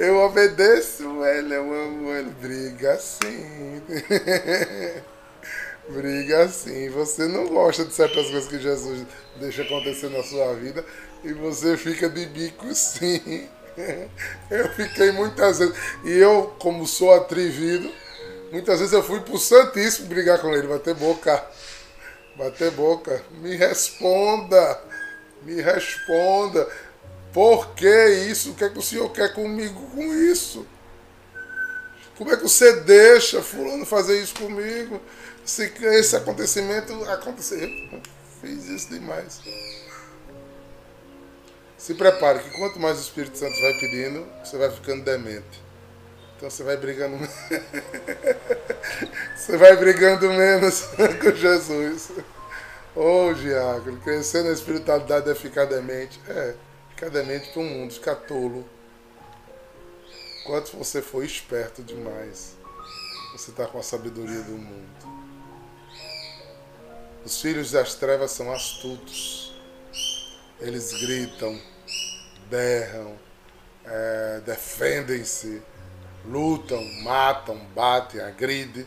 eu 0.00 0.16
obedeço 0.20 1.22
ele, 1.24 1.54
eu 1.54 1.62
amo 1.62 2.14
ele. 2.14 2.30
Briga 2.40 2.98
sim. 2.98 3.82
Briga 5.90 6.48
sim. 6.48 6.88
Você 6.90 7.26
não 7.26 7.48
gosta 7.48 7.84
de 7.84 7.92
certas 7.92 8.30
coisas 8.30 8.48
que 8.48 8.58
Jesus 8.58 9.06
deixa 9.38 9.62
acontecer 9.62 10.08
na 10.08 10.22
sua 10.22 10.54
vida 10.54 10.82
e 11.22 11.34
você 11.34 11.76
fica 11.76 12.08
de 12.08 12.24
bico 12.24 12.74
sim. 12.74 13.46
Eu 14.50 14.68
fiquei 14.70 15.12
muitas 15.12 15.58
vezes. 15.58 15.74
E 16.04 16.18
eu, 16.18 16.54
como 16.58 16.86
sou 16.86 17.14
atrevido, 17.14 17.88
muitas 18.50 18.80
vezes 18.80 18.92
eu 18.92 19.04
fui 19.04 19.20
pro 19.20 19.38
Santíssimo 19.38 20.08
brigar 20.08 20.40
com 20.40 20.52
ele, 20.52 20.66
bater 20.66 20.94
boca. 20.94 21.44
Bater 22.38 22.70
boca. 22.70 23.22
Me 23.42 23.56
responda. 23.56 24.80
Me 25.42 25.60
responda. 25.60 26.66
Por 27.32 27.74
que 27.74 28.06
isso? 28.30 28.52
O 28.52 28.54
que 28.54 28.64
é 28.64 28.68
que 28.70 28.78
o 28.78 28.82
senhor 28.82 29.10
quer 29.10 29.34
comigo 29.34 29.90
com 29.90 30.14
isso? 30.14 30.64
Como 32.16 32.32
é 32.32 32.36
que 32.36 32.42
você 32.42 32.80
deixa 32.80 33.42
fulano 33.42 33.84
fazer 33.84 34.22
isso 34.22 34.34
comigo? 34.34 35.00
Se 35.44 35.64
esse 35.64 36.16
acontecimento 36.16 36.92
acontecer. 37.04 37.64
Eu 37.92 38.00
fiz 38.40 38.66
isso 38.66 38.88
demais. 38.90 39.40
Se 41.76 41.94
prepare 41.94 42.40
que 42.40 42.50
quanto 42.58 42.78
mais 42.78 42.98
o 42.98 43.02
Espírito 43.02 43.38
Santo 43.38 43.60
vai 43.60 43.72
pedindo, 43.80 44.26
você 44.44 44.56
vai 44.56 44.70
ficando 44.70 45.04
demente. 45.04 45.67
Então 46.38 46.48
você 46.48 46.62
vai 46.62 46.76
brigando. 46.76 47.18
você 49.36 49.56
vai 49.56 49.76
brigando 49.76 50.32
menos 50.32 50.82
com 51.20 51.34
Jesus. 51.34 52.12
Ô 52.94 53.26
oh, 53.26 53.34
diácono, 53.34 54.00
crescer 54.00 54.44
na 54.44 54.52
espiritualidade 54.52 55.28
é 55.28 55.34
ficar 55.34 55.64
demente. 55.64 56.20
É, 56.28 56.54
ficar 56.90 57.08
demente 57.10 57.50
para 57.50 57.60
o 57.60 57.64
mundo, 57.64 57.92
ficar 57.92 58.14
tolo. 58.14 58.64
Quanto 60.44 60.76
você 60.76 61.02
for 61.02 61.24
esperto 61.24 61.82
demais, 61.82 62.54
você 63.32 63.50
está 63.50 63.66
com 63.66 63.80
a 63.80 63.82
sabedoria 63.82 64.40
do 64.42 64.52
mundo. 64.52 65.18
Os 67.24 67.40
filhos 67.42 67.72
das 67.72 67.96
trevas 67.96 68.30
são 68.30 68.52
astutos. 68.52 69.52
Eles 70.60 70.92
gritam, 70.92 71.60
berram, 72.48 73.16
é, 73.84 74.40
defendem-se 74.46 75.60
lutam, 76.30 76.82
matam, 77.02 77.56
batem, 77.74 78.20
agridem. 78.20 78.86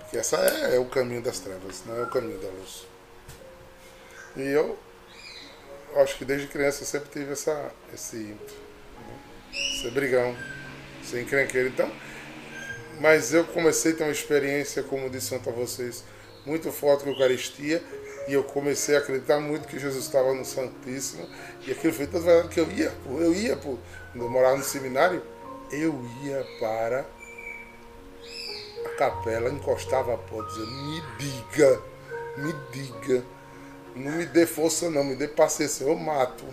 Porque 0.00 0.18
essa 0.18 0.36
é, 0.36 0.76
é, 0.76 0.78
o 0.78 0.86
caminho 0.86 1.22
das 1.22 1.38
trevas, 1.40 1.82
não 1.86 1.96
é 1.98 2.02
o 2.02 2.10
caminho 2.10 2.38
da 2.38 2.48
luz. 2.48 2.86
E 4.36 4.42
eu 4.42 4.78
acho 5.96 6.16
que 6.18 6.24
desde 6.24 6.46
criança 6.46 6.82
eu 6.82 6.86
sempre 6.86 7.08
tive 7.10 7.32
essa, 7.32 7.70
esse 7.92 8.16
ímpeto. 8.16 8.54
Ser 9.80 9.90
brigão, 9.92 10.36
ser 11.02 11.22
encrenqueiro. 11.22 11.68
Então, 11.68 11.90
mas 13.00 13.32
eu 13.32 13.44
comecei 13.44 13.92
a 13.92 13.96
ter 13.96 14.02
uma 14.04 14.12
experiência, 14.12 14.82
como 14.82 15.10
disse 15.10 15.34
ontem 15.34 15.50
a 15.50 15.52
vocês, 15.52 16.04
muito 16.44 16.70
forte 16.70 17.04
com 17.04 17.10
a 17.10 17.12
Eucaristia. 17.12 17.82
E 18.26 18.32
eu 18.32 18.42
comecei 18.42 18.96
a 18.96 19.00
acreditar 19.00 19.38
muito 19.38 19.68
que 19.68 19.78
Jesus 19.78 20.04
estava 20.04 20.32
no 20.32 20.44
Santíssimo. 20.44 21.28
E 21.66 21.72
aquilo 21.72 21.92
foi 21.92 22.06
tanto 22.06 22.24
verdade 22.24 22.48
que 22.48 22.60
eu 22.60 22.70
ia, 22.70 22.92
eu 23.06 23.34
ia, 23.34 23.58
eu 24.14 24.30
morava 24.30 24.56
no 24.56 24.64
seminário, 24.64 25.22
eu 25.82 26.04
ia 26.22 26.44
para 26.58 27.06
a 28.84 28.88
capela, 28.96 29.50
encostava 29.50 30.14
a 30.14 30.18
porta, 30.18 30.50
dizia, 30.50 30.66
me 30.66 31.02
diga, 31.18 31.82
me 32.36 32.52
diga, 32.72 33.24
não 33.94 34.12
me 34.12 34.26
dê 34.26 34.46
força 34.46 34.90
não, 34.90 35.04
me 35.04 35.14
dê 35.14 35.28
paciência, 35.28 35.84
eu 35.84 35.96
mato. 35.96 36.44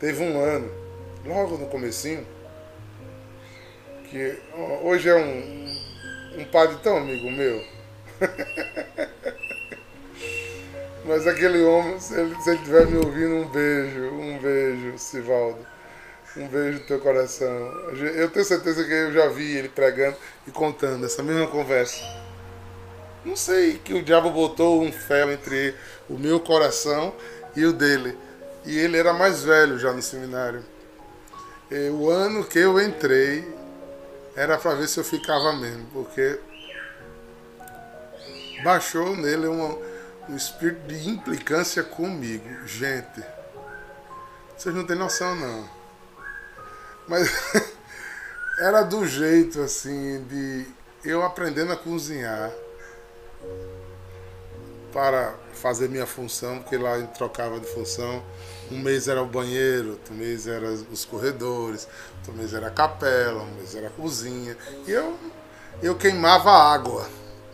Teve 0.00 0.22
um 0.22 0.40
ano, 0.40 0.70
logo 1.24 1.58
no 1.58 1.66
comecinho, 1.66 2.26
que 4.04 4.38
hoje 4.82 5.08
é 5.08 5.14
um, 5.14 6.40
um 6.40 6.44
padre 6.46 6.76
tão 6.82 6.96
amigo 6.96 7.30
meu. 7.30 7.62
Mas 11.04 11.26
aquele 11.26 11.62
homem, 11.62 11.98
se 11.98 12.18
ele, 12.20 12.34
estiver 12.34 12.86
me 12.86 12.98
ouvindo, 12.98 13.36
um 13.36 13.48
beijo, 13.48 14.10
um 14.10 14.38
beijo, 14.38 14.98
Sivaldo. 14.98 15.66
Um 16.36 16.46
beijo 16.46 16.80
no 16.80 16.86
teu 16.86 17.00
coração. 17.00 17.48
Eu 18.14 18.30
tenho 18.30 18.44
certeza 18.44 18.84
que 18.84 18.92
eu 18.92 19.12
já 19.12 19.28
vi 19.28 19.56
ele 19.56 19.68
pregando 19.68 20.16
e 20.46 20.50
contando 20.50 21.04
essa 21.04 21.22
mesma 21.22 21.46
conversa. 21.46 22.02
Não 23.24 23.34
sei 23.34 23.78
que 23.78 23.94
o 23.94 24.02
diabo 24.02 24.30
botou 24.30 24.82
um 24.82 24.92
fel 24.92 25.32
entre 25.32 25.74
o 26.08 26.18
meu 26.18 26.38
coração 26.38 27.14
e 27.56 27.64
o 27.64 27.72
dele. 27.72 28.16
E 28.64 28.78
ele 28.78 28.96
era 28.96 29.12
mais 29.12 29.42
velho 29.42 29.78
já 29.78 29.92
no 29.92 30.02
seminário. 30.02 30.64
E 31.70 31.90
o 31.90 32.08
ano 32.08 32.44
que 32.44 32.58
eu 32.58 32.80
entrei 32.80 33.46
era 34.36 34.56
para 34.56 34.74
ver 34.74 34.88
se 34.88 35.00
eu 35.00 35.04
ficava 35.04 35.52
mesmo, 35.54 35.86
porque 35.92 36.38
baixou 38.62 39.16
nele 39.16 39.48
um 39.48 40.36
espírito 40.36 40.86
de 40.86 41.08
implicância 41.08 41.82
comigo. 41.82 42.48
Gente, 42.66 43.22
vocês 44.56 44.74
não 44.74 44.86
têm 44.86 44.96
noção 44.96 45.34
não. 45.34 45.77
Mas 47.08 47.28
era 48.60 48.82
do 48.82 49.06
jeito 49.06 49.60
assim 49.62 50.22
de 50.24 50.66
eu 51.04 51.22
aprendendo 51.22 51.72
a 51.72 51.76
cozinhar 51.76 52.52
para 54.92 55.34
fazer 55.54 55.88
minha 55.88 56.06
função, 56.06 56.60
porque 56.60 56.76
lá 56.76 56.94
a 56.94 57.00
gente 57.00 57.14
trocava 57.14 57.58
de 57.58 57.66
função. 57.66 58.22
Um 58.70 58.78
mês 58.78 59.08
era 59.08 59.22
o 59.22 59.26
banheiro, 59.26 59.92
outro 59.92 60.14
mês 60.14 60.46
era 60.46 60.68
os 60.70 61.04
corredores, 61.04 61.88
outro 62.18 62.34
mês 62.34 62.52
era 62.52 62.68
a 62.68 62.70
capela, 62.70 63.42
um 63.42 63.54
mês 63.54 63.74
era 63.74 63.88
a 63.88 63.90
cozinha. 63.90 64.56
E 64.86 64.90
eu, 64.90 65.18
eu 65.82 65.94
queimava 65.96 66.50
água. 66.50 67.08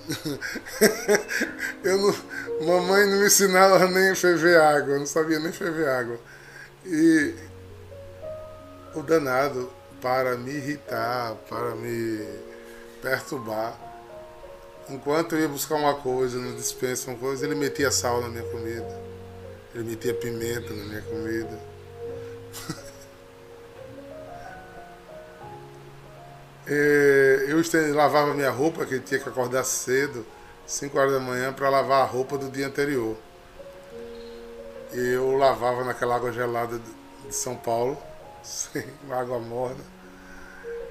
eu 1.83 1.99
não, 1.99 2.15
mamãe 2.67 3.07
não 3.07 3.21
me 3.21 3.27
ensinava 3.27 3.87
nem 3.89 4.11
a 4.11 4.17
ferver 4.17 4.61
água, 4.61 4.95
eu 4.95 4.99
não 4.99 5.07
sabia 5.07 5.39
nem 5.39 5.53
ferver 5.53 5.89
água. 5.89 6.19
E 6.85 7.35
o 8.95 9.03
danado 9.03 9.71
para 10.01 10.37
me 10.37 10.53
irritar, 10.53 11.35
para 11.49 11.75
me 11.75 12.29
perturbar. 13.01 13.75
Enquanto 14.89 15.35
eu 15.35 15.41
ia 15.41 15.49
buscar 15.49 15.77
uma 15.77 15.95
coisa 15.95 16.39
no 16.39 16.55
dispensa, 16.55 17.11
uma 17.11 17.19
coisa, 17.19 17.47
ele 17.47 17.55
metia 17.55 17.91
sal 17.91 18.21
na 18.21 18.29
minha 18.29 18.45
comida. 18.45 19.03
Ele 19.75 19.85
metia 19.85 20.13
pimenta 20.13 20.73
na 20.75 20.85
minha 20.85 21.01
comida. 21.03 21.59
eu 26.69 27.63
lavava 27.95 28.35
minha 28.35 28.51
roupa, 28.51 28.85
que 28.85 29.01
tinha 29.01 29.19
que 29.19 29.29
acordar 29.29 29.65
cedo, 29.65 30.27
5 30.67 30.99
horas 30.99 31.13
da 31.15 31.21
manhã, 31.21 31.53
para 31.53 31.71
lavar 31.71 32.03
a 32.03 32.05
roupa 32.05 32.37
do 32.37 32.51
dia 32.51 32.67
anterior. 32.67 33.17
Eu 34.93 35.37
lavava 35.37 35.83
naquela 35.83 36.15
água 36.17 36.31
gelada 36.31 36.79
de 36.79 37.35
São 37.35 37.57
Paulo 37.57 37.97
sem 38.45 38.85
água 39.11 39.39
morna. 39.39 39.83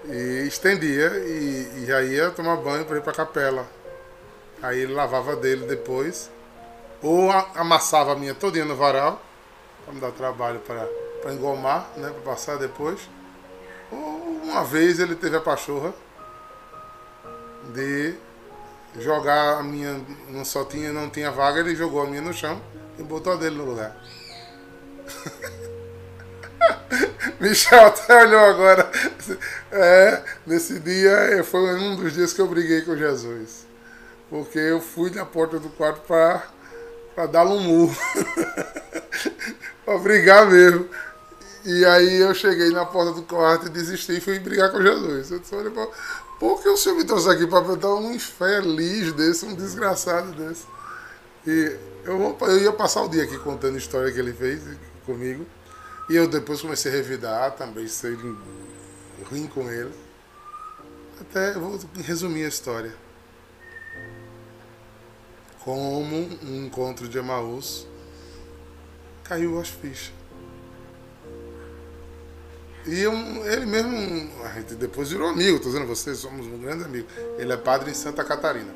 E 0.06 0.46
estendia 0.48 1.08
e, 1.20 1.72
e 1.78 1.86
já 1.86 2.02
ia 2.02 2.32
tomar 2.32 2.58
banho 2.58 2.84
para 2.84 2.98
ir 2.98 3.02
para 3.02 3.14
a 3.14 3.16
capela. 3.16 3.66
Aí 4.62 4.80
ele 4.80 4.94
lavava 4.94 5.36
dele 5.36 5.66
depois. 5.66 6.30
Ou 7.02 7.32
amassava 7.56 8.14
a 8.14 8.16
minha 8.16 8.34
todinha 8.34 8.66
no 8.66 8.76
varal, 8.76 9.22
para 9.86 9.94
me 9.94 10.00
dar 10.00 10.12
trabalho 10.12 10.60
para 10.60 11.34
engomar, 11.34 11.90
né, 11.98 12.10
para 12.10 12.34
passar 12.34 12.58
depois. 12.58 13.00
Ou 13.92 14.40
uma 14.44 14.64
vez 14.64 15.00
ele 15.00 15.16
teve 15.16 15.36
a 15.36 15.42
pachorra 15.42 15.94
de 17.74 18.16
jogar 19.00 19.60
a 19.60 19.64
minha, 19.64 20.02
não 20.30 20.46
só 20.46 20.64
tinha, 20.64 20.92
não 20.94 21.10
tinha 21.10 21.32
vaga, 21.32 21.60
ele 21.60 21.76
jogou 21.76 22.02
a 22.02 22.06
minha 22.06 22.22
no 22.22 22.34
chão 22.34 22.62
e 22.98 23.04
botou 23.04 23.34
a 23.34 23.36
dele 23.36 23.58
no 23.58 23.66
lugar. 23.66 23.96
Michel 27.40 27.88
até 27.88 28.24
olhou 28.24 28.40
agora. 28.40 28.92
É, 29.72 30.24
nesse 30.46 30.80
dia 30.80 31.44
foi 31.44 31.76
um 31.76 31.96
dos 31.96 32.14
dias 32.14 32.34
que 32.34 32.42
eu 32.42 32.48
briguei 32.48 32.82
com 32.82 32.96
Jesus. 32.96 33.66
Porque 34.30 34.58
eu 34.58 34.82
fui 34.82 35.12
na 35.12 35.26
porta 35.26 35.60
do 35.60 35.70
quarto 35.70 36.02
para 36.02 37.26
dar 37.28 37.46
um 37.46 37.60
murro. 37.60 37.96
para 39.86 39.98
brigar 40.00 40.50
mesmo. 40.50 40.90
E 41.66 41.86
aí 41.86 42.20
eu 42.20 42.34
cheguei 42.34 42.72
na 42.72 42.86
porta 42.86 43.14
do 43.14 43.24
quarto 43.24 43.68
e 43.68 43.70
desisti 43.70 44.18
e 44.18 44.22
fui 44.22 44.38
brigar 44.40 44.72
com 44.72 44.82
Jesus. 44.82 45.32
Eu 45.32 45.40
disse, 45.40 45.56
olha, 45.56 45.72
por 46.40 46.62
que 46.62 46.68
o 46.68 46.76
senhor 46.76 46.96
me 46.96 47.06
trouxe 47.06 47.30
aqui 47.30 47.48
para 47.48 47.76
dar 47.76 47.94
um 47.96 48.14
infeliz 48.14 49.14
desse, 49.14 49.46
um 49.46 49.56
desgraçado 49.56 50.32
desse? 50.34 50.66
E 51.48 51.78
eu, 52.04 52.38
eu 52.42 52.60
ia 52.60 52.72
passar 52.74 53.04
o 53.04 53.08
dia 53.08 53.24
aqui 53.24 53.38
contando 53.40 53.76
a 53.76 53.78
história 53.78 54.12
que 54.12 54.20
ele 54.20 54.34
fez 54.34 54.62
comigo. 55.06 55.46
E 56.10 56.16
eu 56.16 56.28
depois 56.28 56.62
comecei 56.62 56.92
a 56.92 56.96
revidar 56.96 57.52
também, 57.52 57.88
ser 57.88 58.18
ruim 59.30 59.48
com 59.48 59.70
ele. 59.72 59.92
Até 61.20 61.54
vou 61.54 61.80
resumir 62.04 62.46
a 62.46 62.50
história. 62.50 62.94
como 65.64 66.18
um 66.44 66.66
encontro 66.66 67.08
de 67.08 67.18
Emaús 67.18 67.88
caiu 69.24 69.60
as 69.60 69.70
fichas. 69.70 70.14
E 72.86 73.00
eu, 73.00 73.14
ele 73.46 73.66
mesmo, 73.66 74.30
depois 74.78 75.10
virou 75.10 75.30
amigo, 75.30 75.56
estou 75.56 75.72
dizendo 75.72 75.88
vocês, 75.88 76.18
somos 76.18 76.46
um 76.46 76.58
grande 76.58 76.84
amigo. 76.84 77.08
Ele 77.38 77.54
é 77.54 77.58
padre 77.58 77.92
em 77.92 77.94
Santa 77.94 78.26
Catarina. 78.26 78.76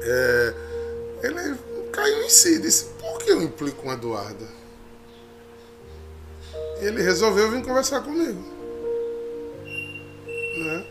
É, 0.00 0.54
ele 1.24 1.58
caiu 1.92 2.22
em 2.22 2.30
si, 2.30 2.60
disse, 2.60 2.84
por 3.00 3.18
que 3.18 3.30
eu 3.30 3.42
implico 3.42 3.82
com 3.82 3.92
Eduardo? 3.92 4.46
Ele 6.80 7.02
resolveu 7.02 7.50
vir 7.50 7.62
conversar 7.62 8.00
comigo. 8.00 8.40
Né? 10.58 10.86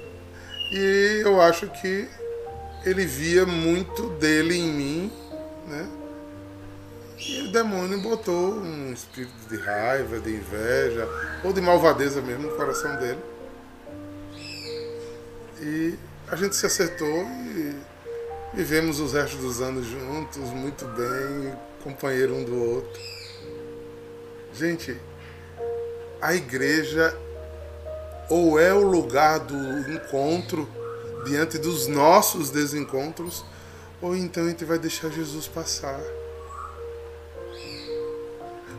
E 0.72 1.22
eu 1.24 1.42
acho 1.42 1.68
que 1.68 2.08
ele 2.86 3.06
via 3.06 3.46
muito 3.46 4.10
dele 4.12 4.56
em 4.56 4.72
mim, 4.72 5.12
né? 5.68 5.90
E 7.20 7.42
o 7.42 7.52
demônio 7.52 8.00
botou 8.00 8.54
um 8.54 8.94
espírito 8.94 9.34
de 9.50 9.58
raiva, 9.58 10.20
de 10.20 10.30
inveja, 10.30 11.08
ou 11.44 11.52
de 11.52 11.60
malvadeza 11.60 12.22
mesmo 12.22 12.50
no 12.50 12.56
coração 12.56 12.96
dele. 12.98 13.20
E 15.60 15.96
a 16.28 16.36
gente 16.36 16.56
se 16.56 16.66
acertou 16.66 17.26
e 17.56 17.76
vivemos 18.54 19.00
os 19.00 19.14
restos 19.14 19.40
dos 19.40 19.62
anos 19.62 19.86
juntos, 19.86 20.38
muito 20.52 20.86
bem, 20.86 21.54
companheiro 21.84 22.36
um 22.36 22.44
do 22.44 22.56
outro. 22.56 23.02
Gente, 24.54 24.96
a 26.22 26.34
igreja 26.34 27.16
ou 28.30 28.60
é 28.60 28.74
o 28.74 28.82
lugar 28.82 29.40
do 29.40 29.92
encontro 29.92 30.68
diante 31.26 31.58
dos 31.58 31.88
nossos 31.88 32.50
desencontros, 32.50 33.44
ou 34.02 34.16
então 34.16 34.46
a 34.46 34.50
gente 34.50 34.66
vai 34.66 34.78
deixar 34.78 35.10
Jesus 35.10 35.48
passar. 35.48 36.00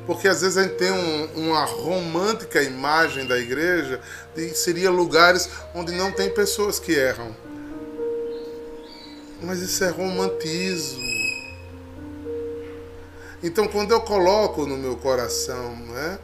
Porque 0.06 0.26
às 0.26 0.40
vezes 0.40 0.56
a 0.56 0.62
gente 0.62 0.76
tem 0.76 0.90
um, 0.90 1.48
uma 1.48 1.64
romântica 1.64 2.62
imagem 2.62 3.26
da 3.26 3.38
igreja 3.38 4.00
de 4.34 4.54
seria 4.54 4.90
lugares 4.90 5.50
onde 5.74 5.92
não 5.92 6.10
tem 6.10 6.32
pessoas 6.32 6.78
que 6.78 6.92
erram. 6.92 7.36
Mas 9.42 9.60
isso 9.60 9.84
é 9.84 9.90
romantismo. 9.90 11.06
Então 13.42 13.68
quando 13.68 13.92
eu 13.92 14.00
coloco 14.00 14.66
no 14.66 14.78
meu 14.78 14.96
coração, 14.96 15.76
né, 15.76 16.18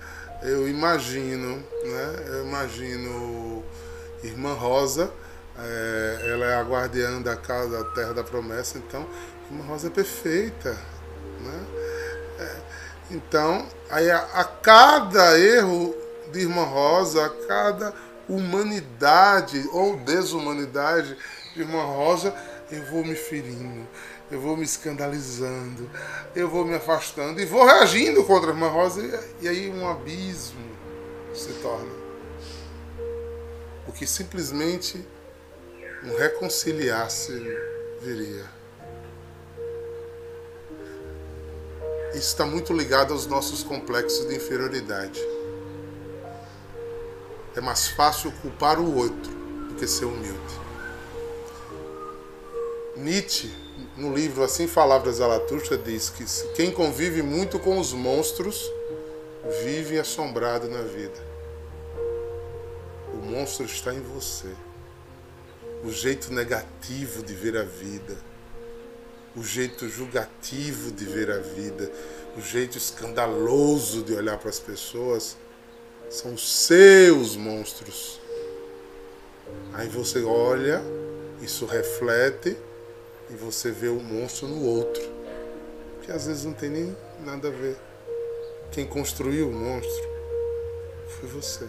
eu 0.44 0.68
imagino, 0.68 1.56
né, 1.56 2.24
eu 2.28 2.46
imagino 2.46 3.64
Irmã 4.22 4.52
Rosa, 4.52 5.10
é, 5.58 6.30
ela 6.32 6.46
é 6.46 6.54
a 6.56 6.62
guardiã 6.62 7.20
da 7.22 7.36
casa 7.36 7.82
da 7.82 7.84
terra 7.90 8.12
da 8.12 8.22
promessa, 8.22 8.78
então 8.78 9.06
Irmã 9.50 9.64
Rosa 9.64 9.86
é 9.86 9.90
perfeita. 9.90 10.76
Né? 11.40 11.64
É, 12.38 12.56
então, 13.10 13.66
aí 13.90 14.10
a, 14.10 14.18
a, 14.18 14.44
cada 14.44 15.38
erro 15.38 15.94
de 16.32 16.40
Irmã 16.40 16.64
Rosa, 16.64 17.24
a 17.24 17.30
cada 17.46 17.94
humanidade 18.28 19.68
ou 19.72 19.96
desumanidade 19.98 21.16
de 21.54 21.60
Irmã 21.60 21.82
Rosa, 21.84 22.34
eu 22.70 22.82
vou 22.86 23.04
me 23.04 23.14
ferindo, 23.14 23.86
eu 24.30 24.40
vou 24.40 24.56
me 24.56 24.64
escandalizando, 24.64 25.90
eu 26.34 26.48
vou 26.48 26.64
me 26.64 26.74
afastando 26.74 27.40
e 27.40 27.44
vou 27.44 27.64
reagindo 27.64 28.24
contra 28.24 28.50
a 28.50 28.54
Irmã 28.54 28.68
Rosa, 28.68 29.02
e, 29.40 29.48
aí 29.48 29.68
um 29.68 29.86
abismo 29.88 30.64
se 31.34 31.52
torna. 31.54 31.92
Porque 33.84 34.06
simplesmente 34.06 35.06
um 36.02 36.16
reconciliar-se 36.16 37.32
viria. 38.00 38.44
Isso 42.10 42.28
está 42.28 42.46
muito 42.46 42.72
ligado 42.72 43.12
aos 43.12 43.26
nossos 43.26 43.62
complexos 43.62 44.28
de 44.28 44.36
inferioridade. 44.36 45.20
É 47.56 47.60
mais 47.60 47.88
fácil 47.88 48.32
culpar 48.40 48.78
o 48.78 48.96
outro 48.96 49.32
do 49.68 49.74
que 49.74 49.86
ser 49.86 50.04
humilde. 50.04 50.63
Nietzsche, 52.96 53.50
no 53.96 54.14
livro 54.14 54.44
Assim 54.44 54.68
Falava 54.68 55.10
Zaratustra, 55.10 55.76
diz 55.76 56.10
que 56.10 56.24
quem 56.54 56.70
convive 56.70 57.22
muito 57.22 57.58
com 57.58 57.78
os 57.78 57.92
monstros 57.92 58.70
vive 59.64 59.98
assombrado 59.98 60.68
na 60.68 60.82
vida. 60.82 61.34
O 63.12 63.16
monstro 63.26 63.66
está 63.66 63.92
em 63.92 64.00
você 64.00 64.48
o 65.84 65.90
jeito 65.90 66.32
negativo 66.32 67.22
de 67.22 67.34
ver 67.34 67.56
a 67.58 67.62
vida, 67.62 68.16
o 69.36 69.42
jeito 69.42 69.86
julgativo 69.88 70.90
de 70.90 71.04
ver 71.04 71.30
a 71.30 71.38
vida, 71.38 71.90
o 72.38 72.40
jeito 72.40 72.78
escandaloso 72.78 74.02
de 74.02 74.14
olhar 74.14 74.38
para 74.38 74.48
as 74.48 74.58
pessoas, 74.58 75.36
são 76.08 76.38
seus 76.38 77.36
monstros. 77.36 78.18
Aí 79.74 79.88
você 79.88 80.22
olha, 80.22 80.80
isso 81.42 81.66
reflete 81.66 82.56
e 83.30 83.34
você 83.34 83.70
vê 83.70 83.88
o 83.88 84.00
monstro 84.00 84.48
no 84.48 84.64
outro, 84.64 85.02
que 86.02 86.12
às 86.12 86.26
vezes 86.26 86.44
não 86.44 86.52
tem 86.52 86.70
nem 86.70 86.96
nada 87.24 87.48
a 87.48 87.50
ver. 87.50 87.76
Quem 88.70 88.86
construiu 88.86 89.48
o 89.48 89.52
monstro 89.52 90.08
foi 91.08 91.28
você. 91.28 91.66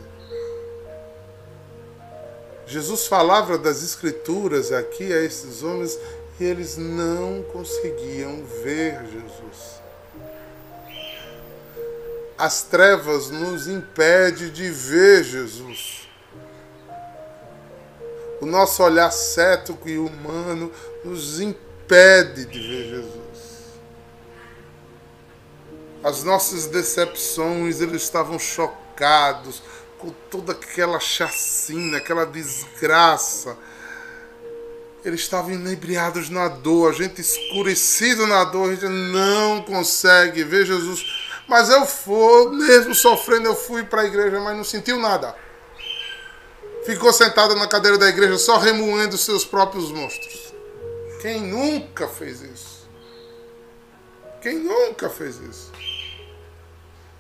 Jesus 2.68 3.06
falava 3.06 3.58
das 3.58 3.84
Escrituras 3.84 4.72
aqui 4.72 5.14
a 5.14 5.22
esses 5.22 5.62
homens 5.62 6.00
e 6.40 6.44
eles 6.44 6.78
não 6.78 7.44
conseguiam 7.44 8.44
ver 8.64 9.00
Jesus. 9.06 9.82
As 12.38 12.64
trevas 12.64 13.30
nos 13.30 13.68
impedem 13.68 14.50
de 14.50 14.70
ver 14.70 15.24
Jesus. 15.24 16.10
O 18.42 18.46
nosso 18.46 18.84
olhar 18.84 19.12
cético 19.12 19.88
e 19.88 19.98
humano 19.98 20.72
nos 21.06 21.40
impede 21.40 22.46
de 22.46 22.60
ver 22.60 22.90
Jesus. 22.90 23.16
As 26.04 26.24
nossas 26.24 26.66
decepções, 26.66 27.80
eles 27.80 28.02
estavam 28.02 28.40
chocados 28.40 29.62
com 30.00 30.10
toda 30.32 30.54
aquela 30.54 31.00
chacina, 31.00 31.98
aquela 31.98 32.26
desgraça. 32.26 33.56
Eles 35.04 35.22
estavam 35.22 35.52
inebriados 35.52 36.30
na 36.30 36.48
dor, 36.48 36.90
a 36.90 36.94
gente 36.94 37.22
escurecido 37.22 38.26
na 38.26 38.44
dor, 38.44 38.70
a 38.70 38.74
gente 38.74 38.88
não 38.88 39.62
consegue 39.62 40.44
ver 40.44 40.66
Jesus. 40.66 41.06
Mas 41.48 41.70
eu 41.70 41.86
fui, 41.86 42.50
mesmo 42.56 42.96
sofrendo, 42.96 43.48
eu 43.48 43.56
fui 43.56 43.84
para 43.84 44.02
a 44.02 44.06
igreja, 44.06 44.40
mas 44.40 44.58
não 44.58 44.64
sentiu 44.64 45.00
nada. 45.00 45.36
Ficou 46.84 47.14
sentado 47.14 47.56
na 47.56 47.68
cadeira 47.68 47.98
da 47.98 48.10
igreja 48.10 48.40
só 48.40 48.58
remoendo 48.58 49.18
seus 49.18 49.46
próprios 49.46 49.92
monstros. 49.92 50.45
Quem 51.26 51.42
nunca 51.42 52.08
fez 52.08 52.40
isso? 52.40 52.88
Quem 54.40 54.60
nunca 54.60 55.10
fez 55.10 55.38
isso? 55.40 55.72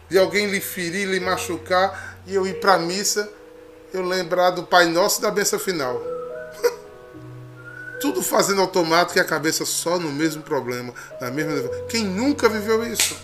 De 0.07 0.19
alguém 0.19 0.45
lhe 0.45 0.61
ferir, 0.61 1.07
lhe 1.07 1.19
machucar, 1.19 2.19
e 2.27 2.35
eu 2.35 2.45
ir 2.45 2.59
para 2.59 2.75
a 2.75 2.77
missa, 2.77 3.27
eu 3.91 4.03
lembrar 4.03 4.51
do 4.51 4.61
Pai 4.63 4.85
Nosso 4.85 5.17
e 5.17 5.21
da 5.23 5.31
benção 5.31 5.57
final. 5.57 5.99
Tudo 7.99 8.21
fazendo 8.21 8.61
automático 8.61 9.17
e 9.17 9.21
a 9.21 9.25
cabeça 9.25 9.65
só 9.65 9.97
no 9.97 10.11
mesmo 10.11 10.43
problema, 10.43 10.93
na 11.19 11.31
mesma. 11.31 11.67
Quem 11.89 12.03
nunca 12.05 12.47
viveu 12.47 12.85
isso? 12.85 13.17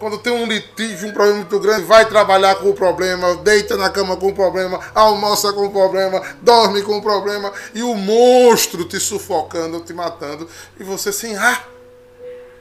Quando 0.00 0.16
tem 0.16 0.32
um 0.32 0.46
litígio, 0.46 1.10
um 1.10 1.12
problema 1.12 1.40
muito 1.40 1.60
grande, 1.60 1.84
vai 1.84 2.08
trabalhar 2.08 2.54
com 2.54 2.70
o 2.70 2.74
problema, 2.74 3.36
deita 3.36 3.76
na 3.76 3.90
cama 3.90 4.16
com 4.16 4.28
o 4.28 4.34
problema, 4.34 4.80
almoça 4.94 5.52
com 5.52 5.66
o 5.66 5.70
problema, 5.70 6.22
dorme 6.40 6.80
com 6.80 6.96
o 6.96 7.02
problema, 7.02 7.52
e 7.74 7.82
o 7.82 7.94
monstro 7.94 8.86
te 8.86 8.98
sufocando, 8.98 9.78
te 9.80 9.92
matando, 9.92 10.48
e 10.78 10.82
você 10.82 11.12
sem 11.12 11.36
ar. 11.36 11.68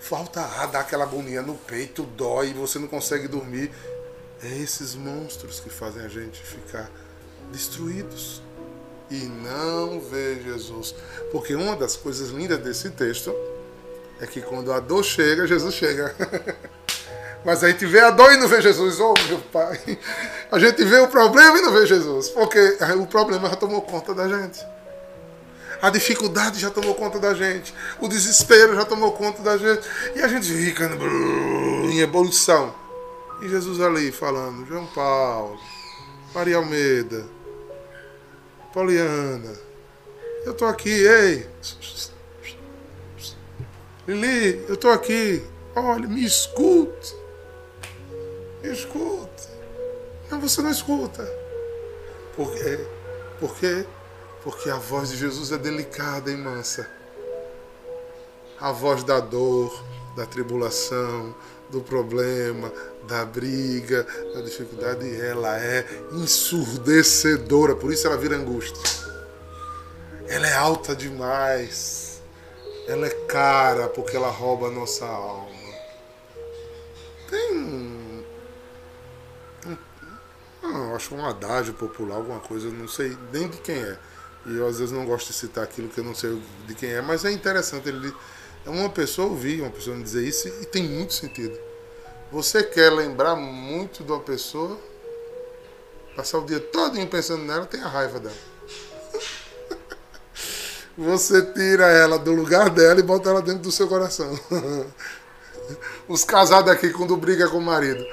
Falta 0.02 0.42
ar, 0.42 0.68
dá 0.68 0.82
aquela 0.82 1.06
agonia 1.06 1.42
no 1.42 1.56
peito, 1.56 2.04
dói, 2.04 2.54
você 2.54 2.78
não 2.78 2.90
consegue 2.90 3.30
dormir. 3.30 3.72
É 4.44 4.58
esses 4.58 4.94
monstros 4.94 5.62
que 5.62 5.70
fazem 5.70 6.04
a 6.04 6.10
gente 6.10 6.44
ficar 6.44 6.92
destruídos 7.54 8.42
e 9.10 9.16
não 9.16 10.02
ver 10.02 10.44
Jesus. 10.44 10.94
Porque 11.32 11.56
uma 11.56 11.78
das 11.78 11.96
coisas 11.96 12.32
lindas 12.32 12.60
desse 12.60 12.90
texto 12.90 13.34
é 14.20 14.28
que 14.28 14.42
quando 14.42 14.74
a 14.74 14.82
dor 14.82 15.06
chega, 15.06 15.48
Jesus 15.48 15.74
chega. 15.74 16.14
Mas 17.46 17.64
a 17.64 17.70
gente 17.70 17.86
vê 17.86 18.02
a 18.02 18.12
dor 18.12 18.34
e 18.34 18.38
não 18.38 18.48
vê 18.48 18.62
Jesus. 18.62 19.00
Oh, 19.00 19.14
meu 19.28 19.40
Pai. 19.40 19.80
A 20.52 20.60
gente 20.60 20.84
vê 20.84 21.00
o 21.00 21.08
problema 21.08 21.58
e 21.58 21.62
não 21.62 21.72
vê 21.72 21.86
Jesus. 21.86 22.30
Porque 22.30 22.78
o 22.98 23.08
problema 23.08 23.50
já 23.50 23.56
tomou 23.56 23.82
conta 23.82 24.14
da 24.14 24.28
gente. 24.28 24.66
A 25.82 25.90
dificuldade 25.90 26.60
já 26.60 26.70
tomou 26.70 26.94
conta 26.96 27.20
da 27.20 27.34
gente. 27.34 27.74
O 28.02 28.08
desespero 28.08 28.76
já 28.76 28.84
tomou 28.84 29.14
conta 29.14 29.42
da 29.42 29.58
gente. 29.58 29.88
E 30.16 30.22
a 30.22 30.28
gente 30.28 30.52
fica 30.52 30.86
em 30.86 32.00
evolução. 32.00 32.76
E 33.42 33.48
Jesus 33.48 33.80
ali 33.80 34.12
falando, 34.12 34.66
João 34.66 34.86
Paulo, 34.88 35.58
Maria 36.36 36.58
Almeida, 36.58 37.26
Poliana, 38.74 39.54
eu 40.46 40.54
tô 40.54 40.66
aqui, 40.66 40.90
ei. 40.90 41.48
Lili, 44.06 44.66
eu 44.68 44.76
tô 44.76 44.90
aqui. 44.90 45.42
Olha, 45.74 46.08
me 46.08 46.26
escute. 46.26 47.16
Escute. 48.64 49.50
Não, 50.30 50.40
você 50.40 50.62
não 50.62 50.70
escuta. 50.70 51.24
Por 52.36 52.54
quê? 52.54 52.86
Por 53.40 53.56
quê? 53.56 53.86
Porque 54.44 54.70
a 54.70 54.76
voz 54.76 55.10
de 55.10 55.18
Jesus 55.18 55.52
é 55.52 55.58
delicada 55.58 56.32
e 56.32 56.38
mansa. 56.38 56.90
A 58.60 58.72
voz 58.72 59.04
da 59.04 59.20
dor, 59.20 59.84
da 60.16 60.26
tribulação, 60.26 61.34
do 61.70 61.82
problema, 61.82 62.72
da 63.08 63.26
briga, 63.26 64.06
da 64.34 64.42
dificuldade, 64.42 65.20
ela 65.22 65.58
é 65.60 65.86
ensurdecedora, 66.14 67.76
por 67.76 67.92
isso 67.92 68.08
ela 68.08 68.18
vira 68.18 68.36
angústia. 68.36 68.82
Ela 70.28 70.48
é 70.48 70.56
alta 70.56 70.96
demais. 70.96 72.22
Ela 72.88 73.08
é 73.08 73.10
cara 73.28 73.88
porque 73.88 74.16
ela 74.16 74.30
rouba 74.30 74.68
a 74.68 74.72
nossa 74.72 75.06
alma. 75.06 75.49
Acho 81.00 81.16
um 81.16 81.26
adágio 81.26 81.74
popular, 81.74 82.18
alguma 82.18 82.40
coisa, 82.40 82.70
não 82.70 82.88
sei 82.88 83.18
nem 83.32 83.48
de 83.48 83.58
quem 83.58 83.78
é. 83.78 83.98
E 84.46 84.58
eu 84.58 84.68
às 84.68 84.80
vezes 84.80 84.92
não 84.94 85.06
gosto 85.06 85.28
de 85.28 85.34
citar 85.34 85.64
aquilo 85.64 85.88
que 85.88 86.00
eu 86.00 86.04
não 86.04 86.14
sei 86.14 86.42
de 86.68 86.76
quem 86.76 86.92
é, 86.92 87.02
mas 87.02 87.24
é 87.24 87.32
interessante 87.32 87.88
ele 87.88 88.14
é 88.66 88.70
uma 88.70 88.90
pessoa 88.90 89.30
ouvir 89.30 89.62
uma 89.62 89.70
pessoa 89.70 89.98
dizer 89.98 90.28
isso 90.28 90.48
e 90.48 90.66
tem 90.66 90.84
muito 90.84 91.14
sentido. 91.14 91.58
Você 92.32 92.62
quer 92.62 92.92
lembrar 92.92 93.36
muito 93.36 94.04
de 94.04 94.12
uma 94.12 94.20
pessoa, 94.20 94.78
passar 96.16 96.38
o 96.38 96.46
dia 96.46 96.60
todo 96.60 96.96
pensando 97.08 97.44
nela, 97.44 97.66
tem 97.66 97.82
a 97.82 97.88
raiva 97.88 98.20
dela. 98.20 98.36
Você 100.98 101.42
tira 101.54 101.88
ela 101.88 102.20
do 102.20 102.34
lugar 102.34 102.70
dela 102.70 103.00
e 103.00 103.04
bota 103.04 103.30
ela 103.30 103.42
dentro 103.42 103.62
do 103.62 103.72
seu 103.72 103.88
coração. 103.88 104.38
Os 106.08 106.24
casados 106.24 106.72
aqui, 106.72 106.90
quando 106.92 107.16
briga 107.16 107.48
com 107.48 107.58
o 107.58 107.62
marido, 107.62 108.04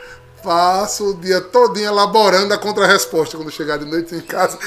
passam 0.43 1.09
o 1.09 1.15
dia 1.15 1.41
todinho 1.41 1.89
elaborando 1.89 2.53
a 2.55 2.59
contra-resposta 2.59 3.37
quando 3.37 3.51
chegar 3.51 3.79
de 3.79 3.85
noite 3.85 4.15
em 4.15 4.21
casa. 4.21 4.59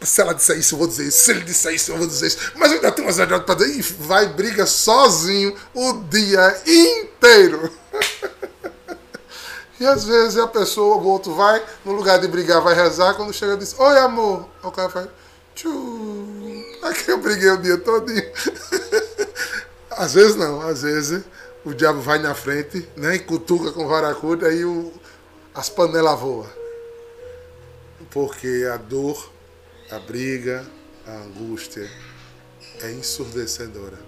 Se 0.00 0.22
ela 0.22 0.32
disser 0.32 0.58
isso, 0.58 0.74
eu 0.74 0.78
vou 0.78 0.86
dizer 0.86 1.08
isso. 1.08 1.18
Se 1.18 1.30
ele 1.32 1.40
disser 1.40 1.74
isso, 1.74 1.92
eu 1.92 1.98
vou 1.98 2.06
dizer 2.06 2.28
isso. 2.28 2.52
Mas 2.54 2.70
eu 2.70 2.76
ainda 2.76 2.92
tenho 2.92 3.06
umas 3.06 3.16
verdades 3.16 3.44
para 3.44 3.56
dizer. 3.56 3.78
E 3.78 3.82
vai 3.82 4.26
briga 4.26 4.64
sozinho 4.64 5.54
o 5.74 5.92
dia 6.04 6.62
inteiro. 6.66 7.70
E 9.80 9.86
às 9.86 10.04
vezes 10.04 10.36
a 10.36 10.48
pessoa, 10.48 10.96
o 10.96 11.06
outro 11.06 11.32
vai, 11.34 11.62
no 11.84 11.92
lugar 11.92 12.18
de 12.18 12.26
brigar, 12.26 12.60
vai 12.60 12.74
rezar. 12.74 13.14
Quando 13.14 13.32
chega, 13.32 13.56
diz: 13.56 13.76
Oi, 13.78 13.98
amor. 13.98 14.48
o 14.60 14.72
cara 14.72 14.88
faz: 14.88 15.08
Tchum. 15.54 16.64
Aqui 16.82 17.10
eu 17.10 17.18
briguei 17.18 17.50
o 17.50 17.58
dia 17.58 17.78
todinho. 17.78 18.24
às 19.90 20.14
vezes 20.14 20.34
não, 20.34 20.60
às 20.62 20.82
vezes 20.82 21.22
o 21.64 21.74
diabo 21.74 22.00
vai 22.00 22.18
na 22.18 22.34
frente, 22.34 22.88
né? 22.96 23.16
E 23.16 23.18
cutuca 23.18 23.72
com 23.72 23.86
varacuda, 23.86 24.48
aí 24.48 24.64
o, 24.64 24.92
as 25.54 25.68
panelas 25.68 26.18
voam. 26.18 26.46
Porque 28.10 28.66
a 28.72 28.76
dor 28.76 29.30
a 29.90 29.98
briga, 29.98 30.66
a 31.06 31.12
angústia 31.12 31.90
é 32.82 32.92
ensurdecedora. 32.92 33.98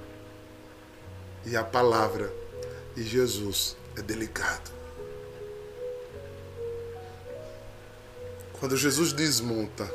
E 1.46 1.56
a 1.56 1.64
palavra 1.64 2.30
de 2.94 3.02
Jesus 3.02 3.76
é 3.96 4.02
delicado. 4.02 4.70
Quando 8.52 8.76
Jesus 8.76 9.14
desmonta 9.14 9.90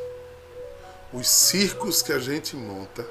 os 1.14 1.30
circos 1.30 2.02
que 2.02 2.12
a 2.12 2.18
gente 2.18 2.56
monta, 2.56 3.06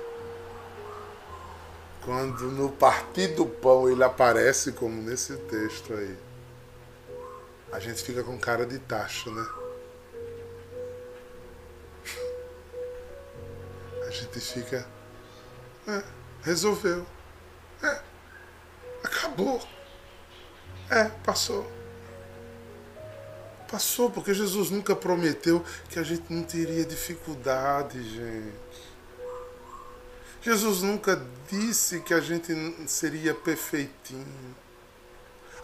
quando 2.04 2.50
no 2.50 2.70
partir 2.70 3.28
do 3.28 3.46
pão 3.46 3.88
ele 3.90 4.04
aparece, 4.04 4.72
como 4.72 5.00
nesse 5.02 5.36
texto 5.36 5.92
aí, 5.92 6.16
a 7.72 7.80
gente 7.80 8.02
fica 8.02 8.22
com 8.22 8.38
cara 8.38 8.66
de 8.66 8.78
tacho, 8.78 9.30
né? 9.30 9.46
gente 14.14 14.40
fica. 14.40 14.86
É, 15.86 16.02
resolveu. 16.42 17.04
É, 17.82 18.00
acabou. 19.02 19.60
É, 20.90 21.04
passou. 21.24 21.70
Passou, 23.70 24.10
porque 24.10 24.32
Jesus 24.32 24.70
nunca 24.70 24.94
prometeu 24.94 25.64
que 25.88 25.98
a 25.98 26.02
gente 26.02 26.32
não 26.32 26.44
teria 26.44 26.84
dificuldade, 26.84 28.02
gente. 28.02 28.93
Jesus 30.44 30.82
nunca 30.82 31.20
disse 31.50 32.00
que 32.00 32.12
a 32.12 32.20
gente 32.20 32.54
seria 32.86 33.32
perfeitinho. 33.32 34.54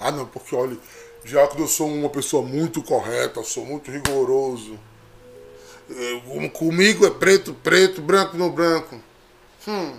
Ah, 0.01 0.11
não, 0.11 0.25
porque 0.25 0.55
olha, 0.55 0.79
já 1.23 1.47
que 1.47 1.61
eu 1.61 1.69
sou 1.69 1.87
uma 1.87 2.09
pessoa 2.09 2.43
muito 2.43 2.83
correta, 2.83 3.43
sou 3.43 3.67
muito 3.67 3.91
rigoroso. 3.91 4.79
Comigo 6.55 7.05
é 7.07 7.11
preto, 7.11 7.53
preto, 7.53 8.01
branco 8.01 8.39
no 8.39 8.51
branco. 8.51 8.99
Hum. 9.69 9.99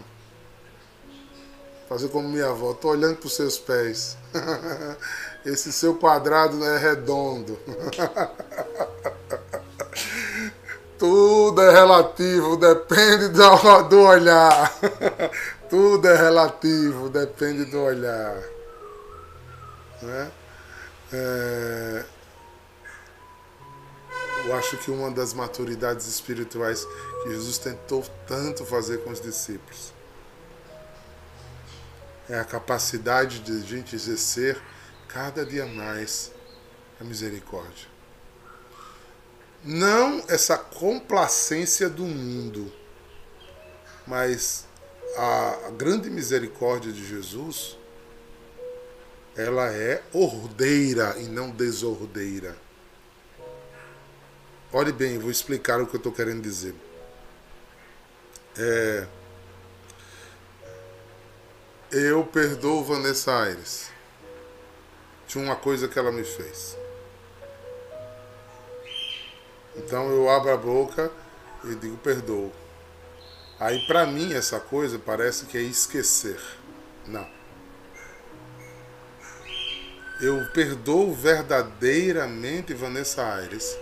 Fazer 1.88 2.10
como 2.10 2.28
minha 2.28 2.48
avó, 2.48 2.74
tô 2.74 2.90
olhando 2.90 3.18
para 3.18 3.28
os 3.28 3.36
seus 3.36 3.60
pés. 3.60 4.18
Esse 5.46 5.72
seu 5.72 5.96
quadrado 5.96 6.58
não 6.58 6.66
é 6.66 6.80
redondo. 6.80 7.60
Tudo 11.02 11.60
é 11.64 11.72
relativo, 11.72 12.56
depende 12.58 13.30
do, 13.30 13.82
do 13.90 14.02
olhar. 14.02 14.72
Tudo 15.68 16.08
é 16.08 16.16
relativo, 16.16 17.10
depende 17.10 17.66
do 17.66 17.82
olhar. 17.82 18.36
Né? 20.00 20.32
É, 21.12 22.06
eu 24.46 24.56
acho 24.56 24.78
que 24.78 24.92
uma 24.92 25.10
das 25.10 25.34
maturidades 25.34 26.06
espirituais 26.06 26.86
que 27.24 27.32
Jesus 27.32 27.58
tentou 27.58 28.06
tanto 28.28 28.64
fazer 28.64 29.00
com 29.00 29.10
os 29.10 29.20
discípulos 29.20 29.92
é 32.30 32.40
a 32.40 32.46
capacidade 32.46 33.40
de 33.40 33.54
a 33.54 33.66
gente 33.66 33.96
exercer 33.96 34.62
cada 35.08 35.44
dia 35.44 35.66
mais 35.66 36.32
a 37.00 37.04
misericórdia. 37.04 37.90
Não 39.64 40.24
essa 40.28 40.58
complacência 40.58 41.88
do 41.88 42.04
mundo, 42.04 42.72
mas 44.08 44.66
a 45.16 45.72
grande 45.78 46.10
misericórdia 46.10 46.92
de 46.92 47.06
Jesus, 47.06 47.78
ela 49.36 49.72
é 49.72 50.02
ordeira 50.12 51.16
e 51.20 51.24
não 51.24 51.52
desordeira. 51.52 52.58
Olhe 54.74 54.92
bem, 54.92 55.20
vou 55.20 55.30
explicar 55.30 55.82
o 55.82 55.86
que 55.86 55.96
eu 55.96 56.00
estou 56.00 56.12
querendo 56.12 56.42
dizer. 56.42 56.74
É, 58.58 59.08
eu 61.92 62.24
perdoo 62.26 62.84
Vanessa 62.84 63.32
Aires. 63.32 63.92
Tinha 65.28 65.44
uma 65.44 65.56
coisa 65.56 65.88
que 65.88 66.00
ela 66.00 66.12
me 66.12 66.24
fez. 66.24 66.81
Então 69.76 70.10
eu 70.10 70.30
abro 70.30 70.52
a 70.52 70.58
boca 70.58 71.12
e 71.64 71.76
digo 71.76 71.98
perdoo. 71.98 72.52
Aí 73.60 73.86
para 73.88 74.06
mim 74.06 74.34
essa 74.34 74.60
coisa 74.60 74.98
parece 75.00 75.46
que 75.46 75.58
é 75.58 75.62
esquecer. 75.62 76.40
Não. 77.08 77.28
Eu 80.22 80.46
perdoo 80.54 81.14
verdadeiramente 81.14 82.74
Vanessa 82.74 83.26
Aires 83.26 83.78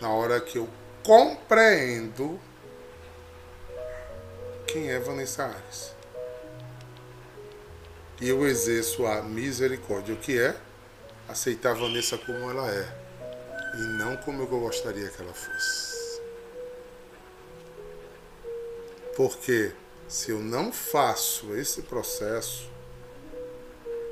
na 0.00 0.10
hora 0.10 0.40
que 0.40 0.58
eu 0.58 0.68
compreendo 1.02 2.40
quem 4.66 4.90
é 4.90 4.98
Vanessa 4.98 5.44
Ares. 5.44 5.94
E 8.20 8.28
eu 8.28 8.46
exerço 8.46 9.06
a 9.06 9.22
misericórdia, 9.22 10.14
o 10.14 10.18
que 10.18 10.38
é 10.38 10.54
aceitar 11.28 11.74
Vanessa 11.74 12.18
como 12.18 12.50
ela 12.50 12.70
é 12.70 12.86
e 13.74 13.80
não 13.98 14.16
como 14.16 14.42
eu 14.42 14.46
gostaria 14.46 15.08
que 15.08 15.22
ela 15.22 15.34
fosse. 15.34 16.20
Porque 19.16 19.72
se 20.06 20.30
eu 20.30 20.38
não 20.38 20.72
faço 20.72 21.54
esse 21.54 21.82
processo, 21.82 22.70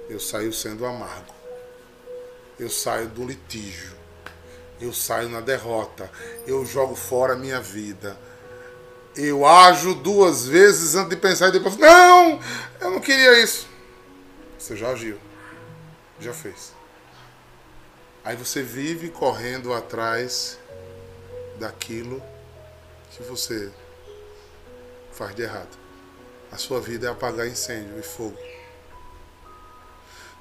eu 0.09 0.19
saio 0.19 0.53
sendo 0.53 0.85
amargo. 0.85 1.35
Eu 2.59 2.71
saio 2.71 3.09
do 3.09 3.25
litígio 3.25 3.97
eu 4.81 4.93
saio 4.93 5.29
na 5.29 5.41
derrota, 5.41 6.11
eu 6.47 6.65
jogo 6.65 6.95
fora 6.95 7.33
a 7.33 7.37
minha 7.37 7.61
vida. 7.61 8.19
Eu 9.15 9.47
ajo 9.47 9.95
duas 9.95 10.47
vezes 10.47 10.95
antes 10.95 11.11
de 11.11 11.17
pensar 11.17 11.49
e 11.49 11.53
depois, 11.53 11.77
não, 11.79 12.39
eu 12.81 12.91
não 12.91 13.01
queria 13.01 13.43
isso. 13.43 13.67
Você 14.59 14.77
já 14.77 14.91
agiu, 14.91 15.19
já 16.21 16.35
fez. 16.35 16.76
Aí 18.27 18.35
você 18.35 18.61
vive 18.61 19.09
correndo 19.09 19.73
atrás 19.73 20.59
daquilo 21.61 22.21
que 23.13 23.23
você 23.23 23.71
faz 25.13 25.33
de 25.37 25.43
errado. 25.43 25.79
a 26.51 26.57
sua 26.57 26.81
vida 26.81 27.07
é 27.07 27.11
apagar 27.11 27.47
incêndio 27.47 27.97
e 27.97 28.03
fogo. 28.03 28.37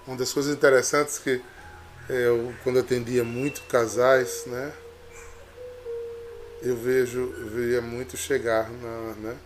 Uma 0.08 0.18
das 0.18 0.34
coisas 0.34 0.52
interessantes 0.52 1.20
que 1.20 1.40
eu, 2.10 2.56
quando 2.64 2.80
atendia 2.80 3.24
muito 3.24 3.62
casais, 3.68 4.48
né, 4.48 4.74
eu 6.64 6.76
vejo, 6.76 7.20
eu 7.38 7.50
via 7.50 7.82
muito 7.84 8.18
chegar, 8.18 8.68
na, 8.68 9.14
né, 9.14 9.38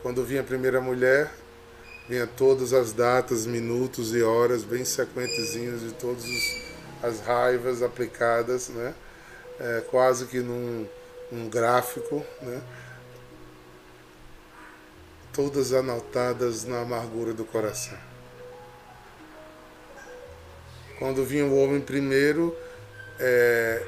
quando 0.00 0.24
vinha 0.24 0.40
a 0.40 0.44
primeira 0.44 0.80
mulher, 0.80 1.30
vinha 2.08 2.26
todas 2.26 2.72
as 2.72 2.94
datas, 2.94 3.44
minutos 3.44 4.14
e 4.14 4.22
horas 4.22 4.64
bem 4.64 4.86
sequentezinhas 4.86 5.82
de 5.82 5.92
todas 5.92 6.24
as 7.02 7.20
raivas 7.20 7.82
aplicadas, 7.82 8.68
né, 8.68 8.94
é, 9.60 9.82
quase 9.90 10.26
que 10.26 10.40
num, 10.40 10.86
gráfico, 11.50 12.24
né, 12.40 12.62
todas 15.32 15.72
anotadas 15.72 16.64
na 16.64 16.80
amargura 16.80 17.32
do 17.32 17.44
coração. 17.44 17.96
Quando 20.98 21.24
vinha 21.24 21.44
o 21.44 21.56
homem 21.62 21.80
primeiro, 21.80 22.56
é, 23.20 23.86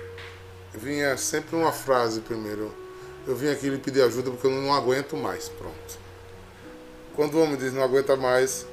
vinha 0.72 1.16
sempre 1.16 1.56
uma 1.56 1.72
frase 1.72 2.20
primeiro. 2.20 2.72
Eu 3.26 3.34
vim 3.34 3.48
aqui 3.48 3.68
lhe 3.68 3.78
pedir 3.78 4.02
ajuda 4.02 4.30
porque 4.30 4.46
eu 4.46 4.50
não 4.50 4.72
aguento 4.72 5.16
mais. 5.16 5.48
Pronto. 5.48 5.98
Quando 7.16 7.34
o 7.34 7.42
homem 7.42 7.56
diz 7.56 7.72
não 7.72 7.82
aguenta 7.82 8.16
mais, 8.16 8.64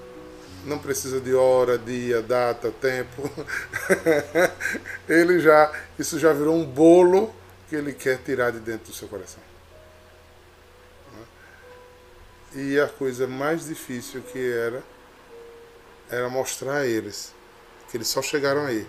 não 0.68 0.78
precisa 0.78 1.20
de 1.20 1.34
hora, 1.34 1.78
dia, 1.78 2.22
data, 2.22 2.72
tempo. 2.72 3.30
ele 5.08 5.40
já, 5.40 5.72
isso 5.98 6.20
já 6.20 6.34
virou 6.34 6.56
um 6.56 6.66
bolo 6.66 7.34
que 7.70 7.76
ele 7.76 7.94
quer 7.94 8.18
tirar 8.20 8.52
de 8.52 8.60
dentro 8.60 8.88
do 8.88 8.94
seu 8.94 9.08
coração. 9.08 9.42
E 12.54 12.80
a 12.80 12.88
coisa 12.88 13.28
mais 13.28 13.66
difícil 13.66 14.22
que 14.22 14.52
era 14.52 14.84
era 16.10 16.30
mostrar 16.30 16.78
a 16.78 16.86
eles 16.86 17.36
que 17.90 17.98
eles 17.98 18.08
só 18.08 18.22
chegaram 18.22 18.66
aí 18.66 18.88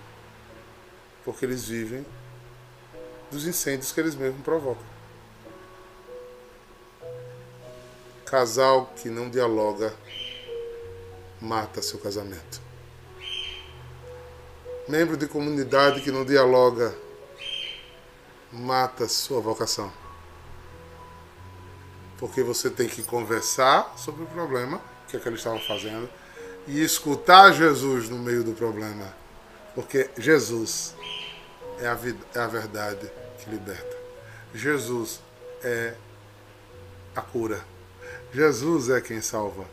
porque 1.24 1.44
eles 1.44 1.66
vivem 1.66 2.06
dos 3.30 3.46
incêndios 3.46 3.92
que 3.92 4.00
eles 4.00 4.14
mesmos 4.14 4.42
provocam. 4.42 4.82
Casal 8.24 8.92
que 8.96 9.10
não 9.10 9.28
dialoga 9.28 9.94
mata 11.40 11.83
seu 11.83 11.98
casamento. 11.98 12.61
Membro 14.88 15.16
de 15.16 15.27
comunidade 15.27 16.01
que 16.01 16.11
não 16.11 16.24
dialoga 16.24 16.96
mata 18.53 19.07
sua 19.07 19.40
vocação. 19.40 19.92
Porque 22.18 22.42
você 22.42 22.70
tem 22.70 22.88
que 22.88 23.03
conversar 23.03 23.94
sobre 23.96 24.22
o 24.24 24.27
problema, 24.27 24.81
que 25.07 25.16
é 25.16 25.20
que 25.20 25.29
eles 25.29 25.40
estavam 25.40 25.61
fazendo, 25.61 26.09
e 26.66 26.83
escutar 26.83 27.53
Jesus 27.53 28.09
no 28.09 28.18
meio 28.18 28.42
do 28.42 28.53
problema. 28.53 29.14
Porque 29.74 30.11
Jesus 30.16 30.94
é 31.81 31.87
a, 31.87 31.94
vida, 31.94 32.18
é 32.35 32.40
a 32.40 32.46
verdade 32.46 33.11
que 33.38 33.51
liberta. 33.51 33.96
Jesus 34.55 35.20
é 35.62 35.94
a 37.14 37.20
cura. 37.20 37.64
Jesus 38.33 38.88
é 38.88 39.01
quem 39.01 39.20
salva. 39.20 39.64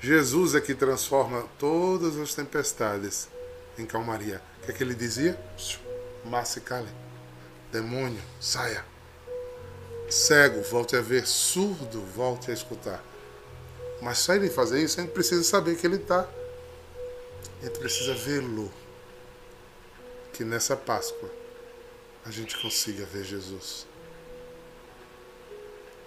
Jesus 0.00 0.54
é 0.54 0.60
que 0.60 0.74
transforma 0.74 1.48
todas 1.58 2.16
as 2.16 2.32
tempestades 2.34 3.28
em 3.76 3.84
calmaria. 3.84 4.40
O 4.62 4.66
que 4.66 4.70
é 4.70 4.74
que 4.74 4.82
ele 4.82 4.94
dizia? 4.94 5.38
Masse 6.24 6.60
cale. 6.60 6.88
Demônio, 7.72 8.22
saia. 8.40 8.84
Cego, 10.08 10.62
volte 10.62 10.96
a 10.96 11.00
ver. 11.00 11.26
Surdo, 11.26 12.00
volte 12.14 12.50
a 12.50 12.54
escutar. 12.54 13.02
Mas 14.00 14.18
só 14.18 14.34
ele 14.34 14.48
fazer 14.48 14.80
isso, 14.80 15.00
a 15.00 15.02
gente 15.02 15.12
precisa 15.12 15.42
saber 15.42 15.76
que 15.76 15.86
ele 15.86 15.96
está. 15.96 16.28
A 17.60 17.64
gente 17.64 17.78
precisa 17.78 18.14
vê-lo. 18.14 18.72
Que 20.32 20.44
nessa 20.44 20.76
Páscoa 20.76 21.28
a 22.24 22.30
gente 22.30 22.56
consiga 22.58 23.04
ver 23.04 23.24
Jesus. 23.24 23.86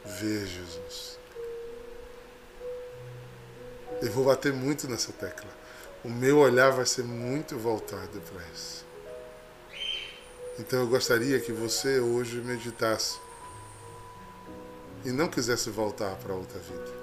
Ver 0.05 0.47
Jesus. 0.47 1.20
Eu 4.01 4.11
vou 4.11 4.25
bater 4.25 4.51
muito 4.51 4.87
nessa 4.89 5.11
tecla. 5.11 5.49
O 6.03 6.09
meu 6.09 6.39
olhar 6.39 6.71
vai 6.71 6.85
ser 6.85 7.03
muito 7.03 7.57
voltado 7.57 8.19
para 8.21 8.43
isso. 8.53 8.83
Então 10.57 10.79
eu 10.79 10.87
gostaria 10.87 11.39
que 11.39 11.51
você 11.51 11.99
hoje 11.99 12.37
meditasse 12.41 13.19
e 15.05 15.11
não 15.11 15.27
quisesse 15.27 15.69
voltar 15.69 16.15
para 16.15 16.33
outra 16.33 16.59
vida. 16.59 17.01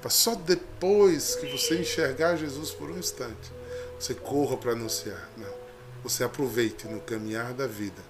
Para 0.00 0.10
só 0.10 0.34
depois 0.34 1.36
que 1.36 1.46
você 1.46 1.80
enxergar 1.80 2.36
Jesus 2.36 2.72
por 2.72 2.90
um 2.90 2.98
instante, 2.98 3.52
você 3.98 4.14
corra 4.14 4.56
para 4.56 4.72
anunciar. 4.72 5.30
Não. 5.36 5.54
Você 6.02 6.24
aproveite 6.24 6.86
no 6.86 7.00
caminhar 7.00 7.54
da 7.54 7.66
vida. 7.66 8.02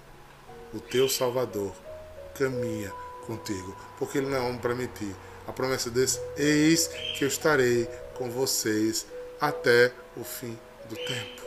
O 0.73 0.79
teu 0.79 1.07
Salvador 1.07 1.73
caminha 2.37 2.91
contigo, 3.25 3.75
porque 3.97 4.17
ele 4.17 4.27
não 4.27 4.37
é 4.37 4.41
homem 4.41 4.57
para 4.57 4.75
mentir. 4.75 5.15
A 5.47 5.53
promessa 5.53 5.89
desse, 5.89 6.19
eis 6.37 6.87
que 6.87 7.23
eu 7.23 7.27
estarei 7.27 7.85
com 8.15 8.29
vocês 8.29 9.05
até 9.39 9.91
o 10.17 10.23
fim 10.23 10.57
do 10.89 10.95
tempo. 10.95 11.41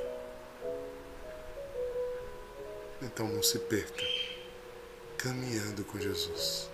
Então 3.02 3.28
não 3.28 3.42
se 3.42 3.58
perca 3.58 4.04
caminhando 5.16 5.84
com 5.84 5.98
Jesus. 5.98 6.70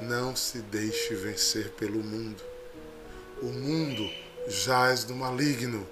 Não 0.00 0.36
se 0.36 0.58
deixe 0.58 1.14
vencer 1.14 1.70
pelo 1.70 2.02
mundo. 2.02 2.42
O 3.42 3.46
mundo 3.46 4.08
jaz 4.46 5.04
do 5.04 5.14
maligno 5.14 5.88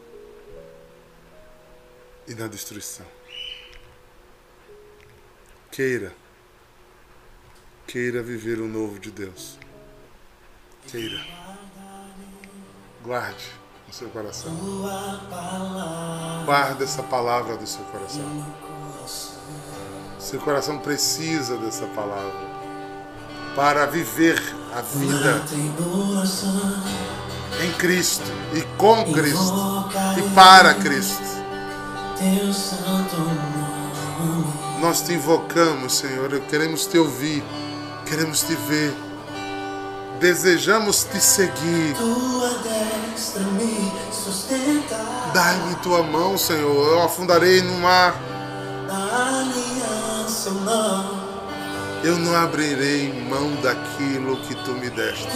e 2.27 2.35
na 2.35 2.47
destruição. 2.47 3.07
Queira, 5.71 6.15
queira 7.87 8.23
viver 8.23 8.61
o 8.61 8.69
novo 8.69 8.99
de 8.99 9.11
Deus. 9.11 9.59
Queira, 10.91 11.21
guarde 13.05 13.45
no 13.87 13.93
seu 13.93 14.09
coração. 14.09 14.51
Guarde 16.47 16.83
essa 16.83 17.03
palavra 17.03 17.59
do 17.59 17.67
seu 17.67 17.85
coração. 17.85 18.25
Seu 20.19 20.41
coração 20.41 20.79
precisa 20.79 21.59
dessa 21.59 21.85
palavra 21.89 22.33
para 23.55 23.85
viver 23.85 24.43
a 24.75 24.81
vida 24.81 25.45
em 27.63 27.73
Cristo 27.75 28.25
e 28.55 28.63
com 28.79 29.13
Cristo 29.13 29.91
e 30.17 30.35
para 30.35 30.73
Cristo. 30.73 31.23
Nós 34.81 35.03
te 35.03 35.13
invocamos, 35.13 35.99
Senhor, 35.99 36.41
queremos 36.49 36.87
te 36.87 36.97
ouvir, 36.97 37.45
queremos 38.07 38.41
te 38.43 38.55
ver, 38.55 38.95
desejamos 40.21 41.05
te 41.05 41.21
seguir. 41.21 41.95
Dai-me 45.33 45.75
tua 45.77 46.03
mão, 46.03 46.37
Senhor, 46.37 46.93
eu 46.93 47.03
afundarei 47.03 47.63
no 47.63 47.75
mar. 47.79 48.15
Eu 52.05 52.17
não 52.19 52.35
abrirei 52.37 53.13
mão 53.29 53.57
daquilo 53.63 54.37
que 54.43 54.55
tu 54.65 54.73
me 54.73 54.89
deste. 54.91 55.27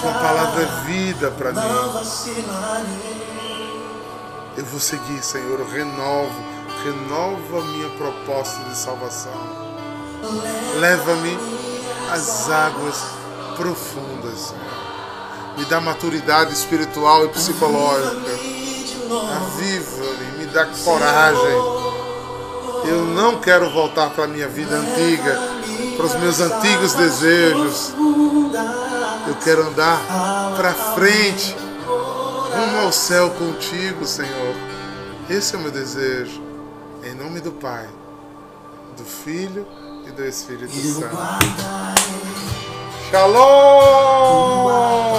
Tua 0.00 0.12
palavra 0.12 0.62
é 0.62 0.84
vida 0.86 1.30
para 1.30 1.52
mim. 1.52 1.58
Eu 4.56 4.64
vou 4.66 4.80
seguir, 4.80 5.22
Senhor. 5.22 5.60
Eu 5.60 5.68
renovo, 5.70 6.34
renova 6.84 7.60
a 7.60 7.64
minha 7.64 7.88
proposta 7.90 8.62
de 8.64 8.76
salvação. 8.76 9.61
Leva-me 10.78 11.38
às 12.10 12.50
águas 12.50 12.96
profundas. 13.56 14.54
Me 15.56 15.64
dá 15.66 15.80
maturidade 15.80 16.52
espiritual 16.52 17.24
e 17.24 17.28
psicológica. 17.28 18.32
Aviva-me, 19.36 20.38
me 20.38 20.46
dá 20.46 20.66
coragem. 20.84 21.82
Eu 22.84 23.04
não 23.06 23.40
quero 23.40 23.70
voltar 23.70 24.10
para 24.10 24.24
a 24.24 24.28
minha 24.28 24.48
vida 24.48 24.74
antiga, 24.74 25.38
para 25.96 26.06
os 26.06 26.14
meus 26.16 26.40
antigos 26.40 26.94
desejos. 26.94 27.92
Eu 29.28 29.34
quero 29.44 29.68
andar 29.68 30.00
para 30.56 30.72
frente, 30.72 31.56
rumo 31.86 32.80
ao 32.80 32.92
céu 32.92 33.30
contigo, 33.30 34.04
Senhor. 34.04 34.54
Esse 35.30 35.54
é 35.54 35.58
o 35.58 35.60
meu 35.60 35.70
desejo. 35.70 36.42
Em 37.04 37.14
nome 37.14 37.40
do 37.40 37.52
Pai, 37.52 37.88
do 38.96 39.04
Filho 39.04 39.66
do 40.16 40.24
Espírito 40.24 40.72
Santo. 40.72 41.16
Shalom! 43.10 45.11